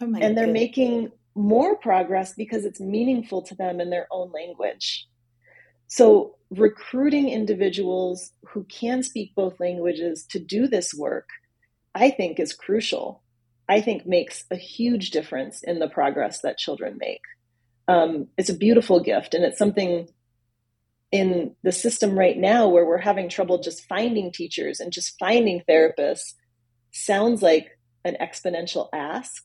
Oh 0.00 0.06
and 0.06 0.36
they're 0.36 0.46
goodness. 0.46 0.52
making 0.52 1.12
more 1.36 1.76
progress 1.76 2.34
because 2.34 2.64
it's 2.64 2.80
meaningful 2.80 3.42
to 3.42 3.54
them 3.54 3.80
in 3.80 3.90
their 3.90 4.08
own 4.10 4.32
language. 4.32 5.06
So, 5.86 6.34
recruiting 6.50 7.28
individuals 7.28 8.32
who 8.48 8.64
can 8.64 9.02
speak 9.02 9.34
both 9.34 9.60
languages 9.60 10.24
to 10.30 10.38
do 10.38 10.66
this 10.66 10.92
work, 10.92 11.28
I 11.96 12.10
think, 12.10 12.38
is 12.38 12.52
crucial. 12.52 13.22
I 13.68 13.80
think 13.80 14.06
makes 14.06 14.44
a 14.50 14.56
huge 14.56 15.10
difference 15.10 15.62
in 15.62 15.78
the 15.78 15.88
progress 15.88 16.42
that 16.42 16.58
children 16.58 16.98
make. 16.98 17.22
Um, 17.88 18.28
it's 18.36 18.50
a 18.50 18.56
beautiful 18.56 19.00
gift, 19.00 19.32
and 19.32 19.44
it's 19.44 19.58
something 19.58 20.08
in 21.10 21.56
the 21.62 21.72
system 21.72 22.18
right 22.18 22.36
now 22.36 22.68
where 22.68 22.84
we're 22.84 22.98
having 22.98 23.28
trouble 23.28 23.62
just 23.62 23.86
finding 23.86 24.30
teachers 24.30 24.78
and 24.78 24.92
just 24.92 25.18
finding 25.18 25.62
therapists 25.68 26.34
sounds 26.90 27.40
like 27.42 27.78
an 28.04 28.16
exponential 28.20 28.88
ask. 28.92 29.42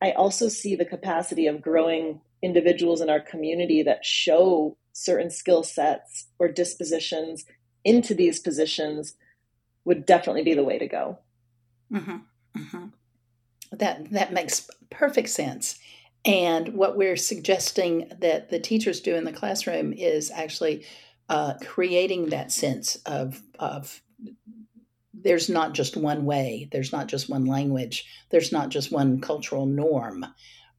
I 0.00 0.12
also 0.12 0.48
see 0.48 0.76
the 0.76 0.84
capacity 0.84 1.48
of 1.48 1.62
growing 1.62 2.20
individuals 2.42 3.00
in 3.00 3.10
our 3.10 3.20
community 3.20 3.82
that 3.82 4.04
show 4.04 4.76
certain 4.92 5.30
skill 5.30 5.64
sets 5.64 6.28
or 6.38 6.48
dispositions 6.48 7.44
into 7.84 8.14
these 8.14 8.38
positions 8.38 9.14
would 9.84 10.06
definitely 10.06 10.44
be 10.44 10.54
the 10.54 10.64
way 10.64 10.78
to 10.78 10.86
go. 10.86 11.18
Mm-hmm. 11.92 12.16
Mm-hmm. 12.56 12.86
That 13.72 14.10
that 14.10 14.32
makes 14.32 14.68
perfect 14.90 15.28
sense. 15.28 15.78
And 16.24 16.74
what 16.74 16.96
we're 16.96 17.16
suggesting 17.16 18.10
that 18.20 18.50
the 18.50 18.58
teachers 18.58 19.00
do 19.00 19.14
in 19.14 19.24
the 19.24 19.32
classroom 19.32 19.92
is 19.92 20.30
actually 20.30 20.84
uh, 21.28 21.54
creating 21.62 22.26
that 22.26 22.52
sense 22.52 22.96
of 23.06 23.42
of 23.58 24.02
there's 25.22 25.48
not 25.48 25.74
just 25.74 25.96
one 25.96 26.24
way, 26.24 26.68
there's 26.72 26.92
not 26.92 27.06
just 27.06 27.28
one 27.28 27.44
language, 27.44 28.06
there's 28.30 28.52
not 28.52 28.70
just 28.70 28.90
one 28.90 29.20
cultural 29.20 29.66
norm. 29.66 30.24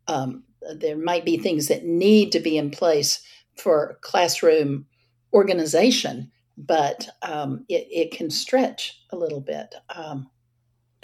Um, 0.08 0.44
there 0.76 0.98
might 0.98 1.26
be 1.26 1.38
things 1.38 1.68
that 1.68 1.86
need 1.86 2.32
to 2.32 2.40
be 2.40 2.58
in 2.58 2.72
place 2.72 3.24
for 3.58 3.98
classroom 4.02 4.86
organization, 5.34 6.32
but 6.58 7.10
um, 7.22 7.66
it, 7.70 7.88
it, 7.92 8.12
can 8.12 8.30
stretch 8.30 9.00
a 9.12 9.16
little 9.16 9.42
bit. 9.42 9.74
Um, 9.90 10.30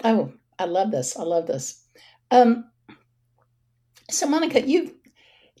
oh, 0.04 0.32
I 0.58 0.64
love 0.64 0.90
this. 0.90 1.16
I 1.16 1.22
love 1.22 1.46
this. 1.46 1.82
Um, 2.30 2.70
so, 4.10 4.26
Monica, 4.26 4.66
you've 4.66 4.92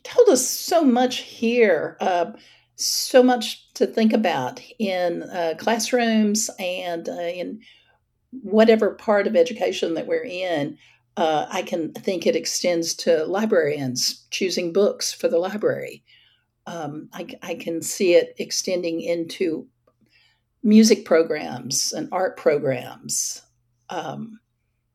told 0.02 0.28
us 0.28 0.46
so 0.46 0.82
much 0.82 1.18
here, 1.18 1.96
uh, 2.00 2.32
so 2.76 3.22
much 3.22 3.72
to 3.74 3.86
think 3.86 4.12
about 4.12 4.60
in 4.78 5.22
uh, 5.24 5.54
classrooms 5.58 6.50
and 6.58 7.08
uh, 7.08 7.12
in 7.12 7.60
whatever 8.30 8.94
part 8.94 9.26
of 9.26 9.36
education 9.36 9.94
that 9.94 10.06
we're 10.06 10.24
in. 10.24 10.78
Uh, 11.16 11.46
I 11.50 11.62
can 11.62 11.92
think 11.92 12.26
it 12.26 12.36
extends 12.36 12.94
to 12.96 13.24
librarians 13.24 14.26
choosing 14.30 14.72
books 14.72 15.12
for 15.12 15.28
the 15.28 15.38
library. 15.38 16.04
Um, 16.66 17.08
I, 17.12 17.26
I, 17.42 17.54
can 17.54 17.82
see 17.82 18.14
it 18.14 18.34
extending 18.38 19.00
into 19.00 19.66
music 20.62 21.06
programs 21.06 21.92
and 21.92 22.08
art 22.12 22.36
programs. 22.36 23.42
Um, 23.90 24.40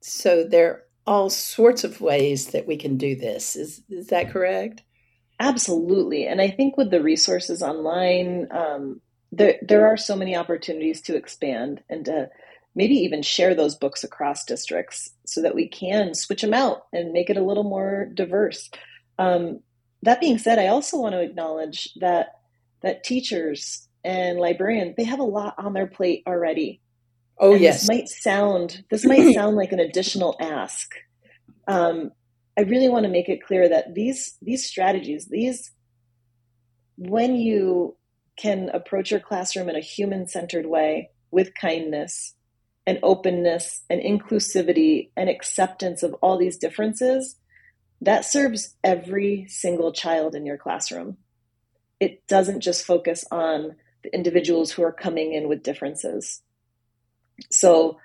so 0.02 0.44
there 0.44 0.70
are 0.70 0.84
all 1.06 1.30
sorts 1.30 1.84
of 1.84 2.02
ways 2.02 2.48
that 2.48 2.68
we 2.68 2.78
can 2.78 2.98
do 2.98 3.16
this. 3.16 3.56
Is 3.56 3.82
is 3.90 4.08
that 4.08 4.32
correct? 4.32 4.84
Absolutely, 5.40 6.28
and 6.28 6.42
I 6.42 6.50
think 6.50 6.78
with 6.78 6.92
the 6.92 7.02
resources 7.02 7.62
online, 7.62 8.48
um, 8.52 9.02
there 9.32 9.58
there 9.62 9.88
are 9.88 9.98
so 9.98 10.16
many 10.16 10.36
opportunities 10.36 11.02
to 11.02 11.16
expand 11.16 11.82
and 11.90 12.06
to 12.06 12.30
maybe 12.76 12.96
even 12.96 13.22
share 13.22 13.54
those 13.54 13.76
books 13.76 14.04
across 14.04 14.46
districts 14.46 15.12
so 15.26 15.42
that 15.42 15.56
we 15.56 15.68
can 15.68 16.14
switch 16.14 16.42
them 16.42 16.54
out 16.54 16.86
and 16.92 17.12
make 17.12 17.30
it 17.30 17.38
a 17.38 17.44
little 17.44 17.64
more 17.64 18.10
diverse. 18.14 18.70
Um, 19.20 19.60
that 20.02 20.20
being 20.20 20.38
said, 20.38 20.60
I 20.60 20.68
also 20.68 20.98
want 20.98 21.14
to 21.14 21.22
acknowledge 21.22 21.90
that 22.00 22.40
that 22.82 23.04
teachers 23.04 23.88
and 24.04 24.38
librarians 24.38 24.96
they 24.98 25.06
have 25.06 25.20
a 25.20 25.24
lot 25.24 25.56
on 25.58 25.74
their 25.74 25.88
plate 25.88 26.24
already. 26.28 26.82
Oh 27.39 27.54
and 27.54 27.62
yes, 27.62 27.82
this 27.82 27.89
might 27.89 28.10
sound 28.10 28.84
this 28.89 29.06
might 29.06 29.34
sound 29.36 29.56
like 29.56 29.72
an 29.72 29.80
additional 29.80 30.36
ask. 30.39 30.93
Um, 31.67 32.12
I 32.58 32.62
really 32.62 32.89
want 32.89 33.06
to 33.06 33.12
make 33.12 33.30
it 33.30 33.43
clear 33.43 33.67
that 33.69 33.96
these 33.96 34.38
these 34.41 34.65
strategies, 34.65 35.28
these 35.28 35.72
when 36.98 37.36
you 37.36 37.96
can 38.38 38.69
approach 38.69 39.12
your 39.12 39.19
classroom 39.19 39.69
in 39.69 39.76
a 39.76 39.82
human 39.82 40.28
centered 40.28 40.65
way 40.65 41.10
with 41.32 41.56
kindness 41.60 42.36
and 42.86 43.00
openness 43.02 43.84
and 43.89 44.02
inclusivity 44.02 45.10
and 45.15 45.30
acceptance 45.30 46.04
of 46.04 46.13
all 46.15 46.38
these 46.38 46.58
differences, 46.58 47.38
that 48.02 48.26
serves 48.26 48.76
every 48.84 49.46
single 49.48 49.93
child 49.93 50.36
in 50.36 50.46
your 50.46 50.58
classroom. 50.58 51.17
It 52.00 52.28
doesn't 52.28 52.62
just 52.62 52.86
focus 52.86 53.24
on 53.32 53.76
the 54.04 54.13
individuals 54.13 54.72
who 54.72 54.84
are 54.84 54.91
coming 54.91 55.34
in 55.34 55.48
with 55.48 55.63
differences. 55.63 56.41
So 57.50 58.00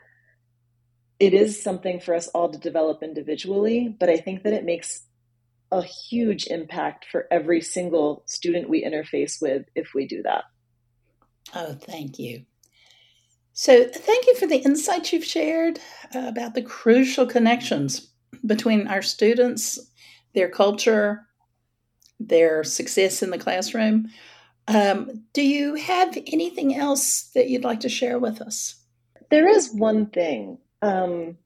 it 1.19 1.35
is 1.35 1.61
something 1.61 2.01
for 2.01 2.15
us 2.15 2.29
all 2.29 2.51
to 2.51 2.59
develop 2.59 3.03
individually, 3.03 3.95
but 3.99 4.09
I 4.09 4.19
think 4.19 4.45
that 4.45 4.53
it 4.53 4.65
makes 4.65 5.03
a 5.71 5.83
huge 5.83 6.47
impact 6.47 7.07
for 7.11 7.27
every 7.31 7.61
single 7.61 8.23
student 8.27 8.71
we 8.71 8.85
interface 8.85 9.43
with 9.43 9.67
if 9.75 9.93
we 9.95 10.07
do 10.07 10.23
that. 10.23 10.45
Oh, 11.55 11.75
thank 11.75 12.19
you. 12.19 12.45
So, 13.53 13.85
thank 13.85 14.27
you 14.27 14.37
for 14.37 14.47
the 14.47 14.59
insights 14.59 15.13
you've 15.13 15.25
shared 15.25 15.81
uh, 16.15 16.27
about 16.29 16.55
the 16.55 16.63
crucial 16.63 17.27
connections 17.27 18.09
between 18.47 18.87
our 18.87 19.03
students, 19.03 19.81
their 20.35 20.49
culture, 20.49 21.27
their 22.21 22.63
success 22.63 23.23
in 23.23 23.31
the 23.31 23.39
classroom. 23.39 24.11
Um, 24.69 25.25
do 25.33 25.43
you 25.43 25.75
have 25.75 26.17
anything 26.27 26.77
else 26.77 27.31
that 27.35 27.49
you'd 27.49 27.65
like 27.65 27.81
to 27.81 27.89
share 27.89 28.19
with 28.19 28.41
us? 28.41 28.78
There 29.31 29.49
is 29.49 29.73
one 29.73 30.07
thing. 30.07 30.59
Um, 30.83 31.37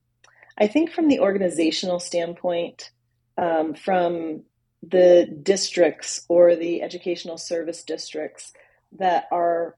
I 0.59 0.67
think, 0.67 0.91
from 0.93 1.09
the 1.09 1.21
organizational 1.21 1.99
standpoint, 1.99 2.91
um, 3.39 3.75
from 3.75 4.43
the 4.83 5.27
districts 5.43 6.25
or 6.29 6.57
the 6.57 6.83
educational 6.83 7.39
service 7.39 7.83
districts 7.83 8.53
that 8.99 9.27
are 9.33 9.77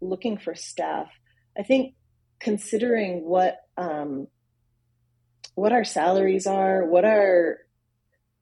looking 0.00 0.38
for 0.38 0.54
staff, 0.54 1.08
I 1.56 1.62
think 1.62 1.94
considering 2.40 3.24
what 3.24 3.58
um, 3.76 4.28
what 5.54 5.72
our 5.72 5.84
salaries 5.84 6.46
are, 6.46 6.84
what 6.84 7.04
our 7.04 7.58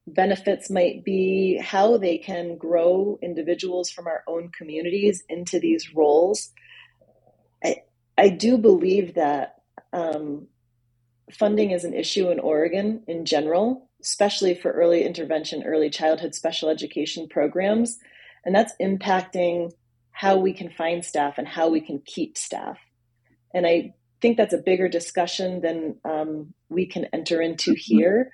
benefits 0.06 0.70
might 0.70 1.04
be, 1.04 1.58
how 1.58 1.96
they 1.96 2.18
can 2.18 2.56
grow 2.56 3.18
individuals 3.22 3.90
from 3.90 4.06
our 4.06 4.22
own 4.28 4.50
communities 4.56 5.24
into 5.28 5.58
these 5.58 5.94
roles. 5.94 6.52
I, 8.18 8.28
do 8.28 8.58
believe 8.58 9.14
that 9.14 9.56
um, 9.92 10.46
funding 11.32 11.70
is 11.70 11.84
an 11.84 11.94
issue 11.94 12.30
in 12.30 12.40
Oregon 12.40 13.02
in 13.06 13.24
general, 13.24 13.88
especially 14.00 14.54
for 14.54 14.70
early 14.70 15.04
intervention, 15.04 15.62
early 15.64 15.90
childhood 15.90 16.34
special 16.34 16.68
education 16.68 17.28
programs. 17.28 17.98
And 18.44 18.54
that's 18.54 18.74
impacting 18.80 19.72
how 20.12 20.36
we 20.36 20.52
can 20.52 20.70
find 20.70 21.04
staff 21.04 21.38
and 21.38 21.46
how 21.46 21.68
we 21.68 21.80
can 21.80 22.00
keep 22.06 22.38
staff. 22.38 22.78
And 23.52 23.66
I 23.66 23.94
think 24.20 24.36
that's 24.36 24.54
a 24.54 24.58
bigger 24.58 24.88
discussion 24.88 25.60
than 25.60 25.96
um, 26.04 26.54
we 26.68 26.86
can 26.86 27.06
enter 27.12 27.40
into 27.40 27.74
here. 27.74 28.30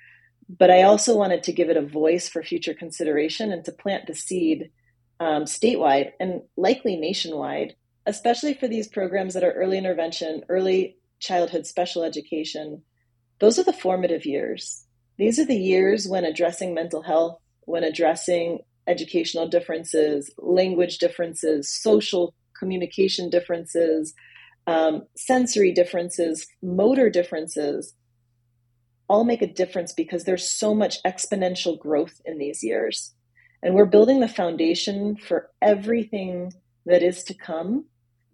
But 0.49 0.71
I 0.71 0.83
also 0.83 1.15
wanted 1.15 1.43
to 1.43 1.53
give 1.53 1.69
it 1.69 1.77
a 1.77 1.85
voice 1.85 2.29
for 2.29 2.43
future 2.43 2.73
consideration 2.73 3.51
and 3.51 3.63
to 3.65 3.71
plant 3.71 4.07
the 4.07 4.15
seed 4.15 4.69
um, 5.19 5.43
statewide 5.43 6.11
and 6.19 6.41
likely 6.57 6.95
nationwide, 6.95 7.75
especially 8.05 8.53
for 8.53 8.67
these 8.67 8.87
programs 8.87 9.33
that 9.33 9.43
are 9.43 9.53
early 9.53 9.77
intervention, 9.77 10.43
early 10.49 10.97
childhood 11.19 11.65
special 11.65 12.03
education. 12.03 12.83
Those 13.39 13.57
are 13.57 13.63
the 13.63 13.73
formative 13.73 14.25
years. 14.25 14.85
These 15.17 15.39
are 15.39 15.45
the 15.45 15.55
years 15.55 16.07
when 16.07 16.25
addressing 16.25 16.73
mental 16.73 17.01
health, 17.01 17.39
when 17.61 17.83
addressing 17.83 18.59
educational 18.87 19.47
differences, 19.47 20.33
language 20.37 20.97
differences, 20.97 21.69
social 21.69 22.33
communication 22.57 23.29
differences, 23.29 24.13
um, 24.67 25.03
sensory 25.15 25.71
differences, 25.71 26.47
motor 26.61 27.09
differences 27.09 27.93
all 29.09 29.23
make 29.23 29.41
a 29.41 29.53
difference 29.53 29.93
because 29.93 30.23
there's 30.23 30.47
so 30.47 30.73
much 30.73 31.01
exponential 31.03 31.77
growth 31.77 32.21
in 32.25 32.37
these 32.37 32.63
years. 32.63 33.13
And 33.61 33.75
we're 33.75 33.85
building 33.85 34.19
the 34.19 34.27
foundation 34.27 35.15
for 35.15 35.49
everything 35.61 36.53
that 36.85 37.03
is 37.03 37.23
to 37.25 37.33
come 37.33 37.85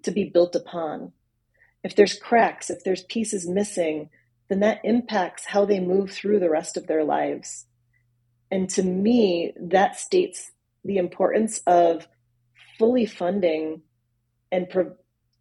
to 0.03 0.11
be 0.11 0.25
built 0.25 0.55
upon. 0.55 1.11
If 1.83 1.95
there's 1.95 2.17
cracks, 2.17 2.69
if 2.69 2.83
there's 2.83 3.03
pieces 3.03 3.47
missing, 3.47 4.09
then 4.49 4.59
that 4.61 4.81
impacts 4.83 5.45
how 5.45 5.65
they 5.65 5.79
move 5.79 6.11
through 6.11 6.39
the 6.39 6.49
rest 6.49 6.75
of 6.77 6.87
their 6.87 7.03
lives. 7.03 7.65
And 8.51 8.69
to 8.71 8.83
me, 8.83 9.53
that 9.59 9.99
states 9.99 10.51
the 10.83 10.97
importance 10.97 11.59
of 11.67 12.07
fully 12.77 13.05
funding 13.05 13.81
and 14.51 14.69
pro- 14.69 14.95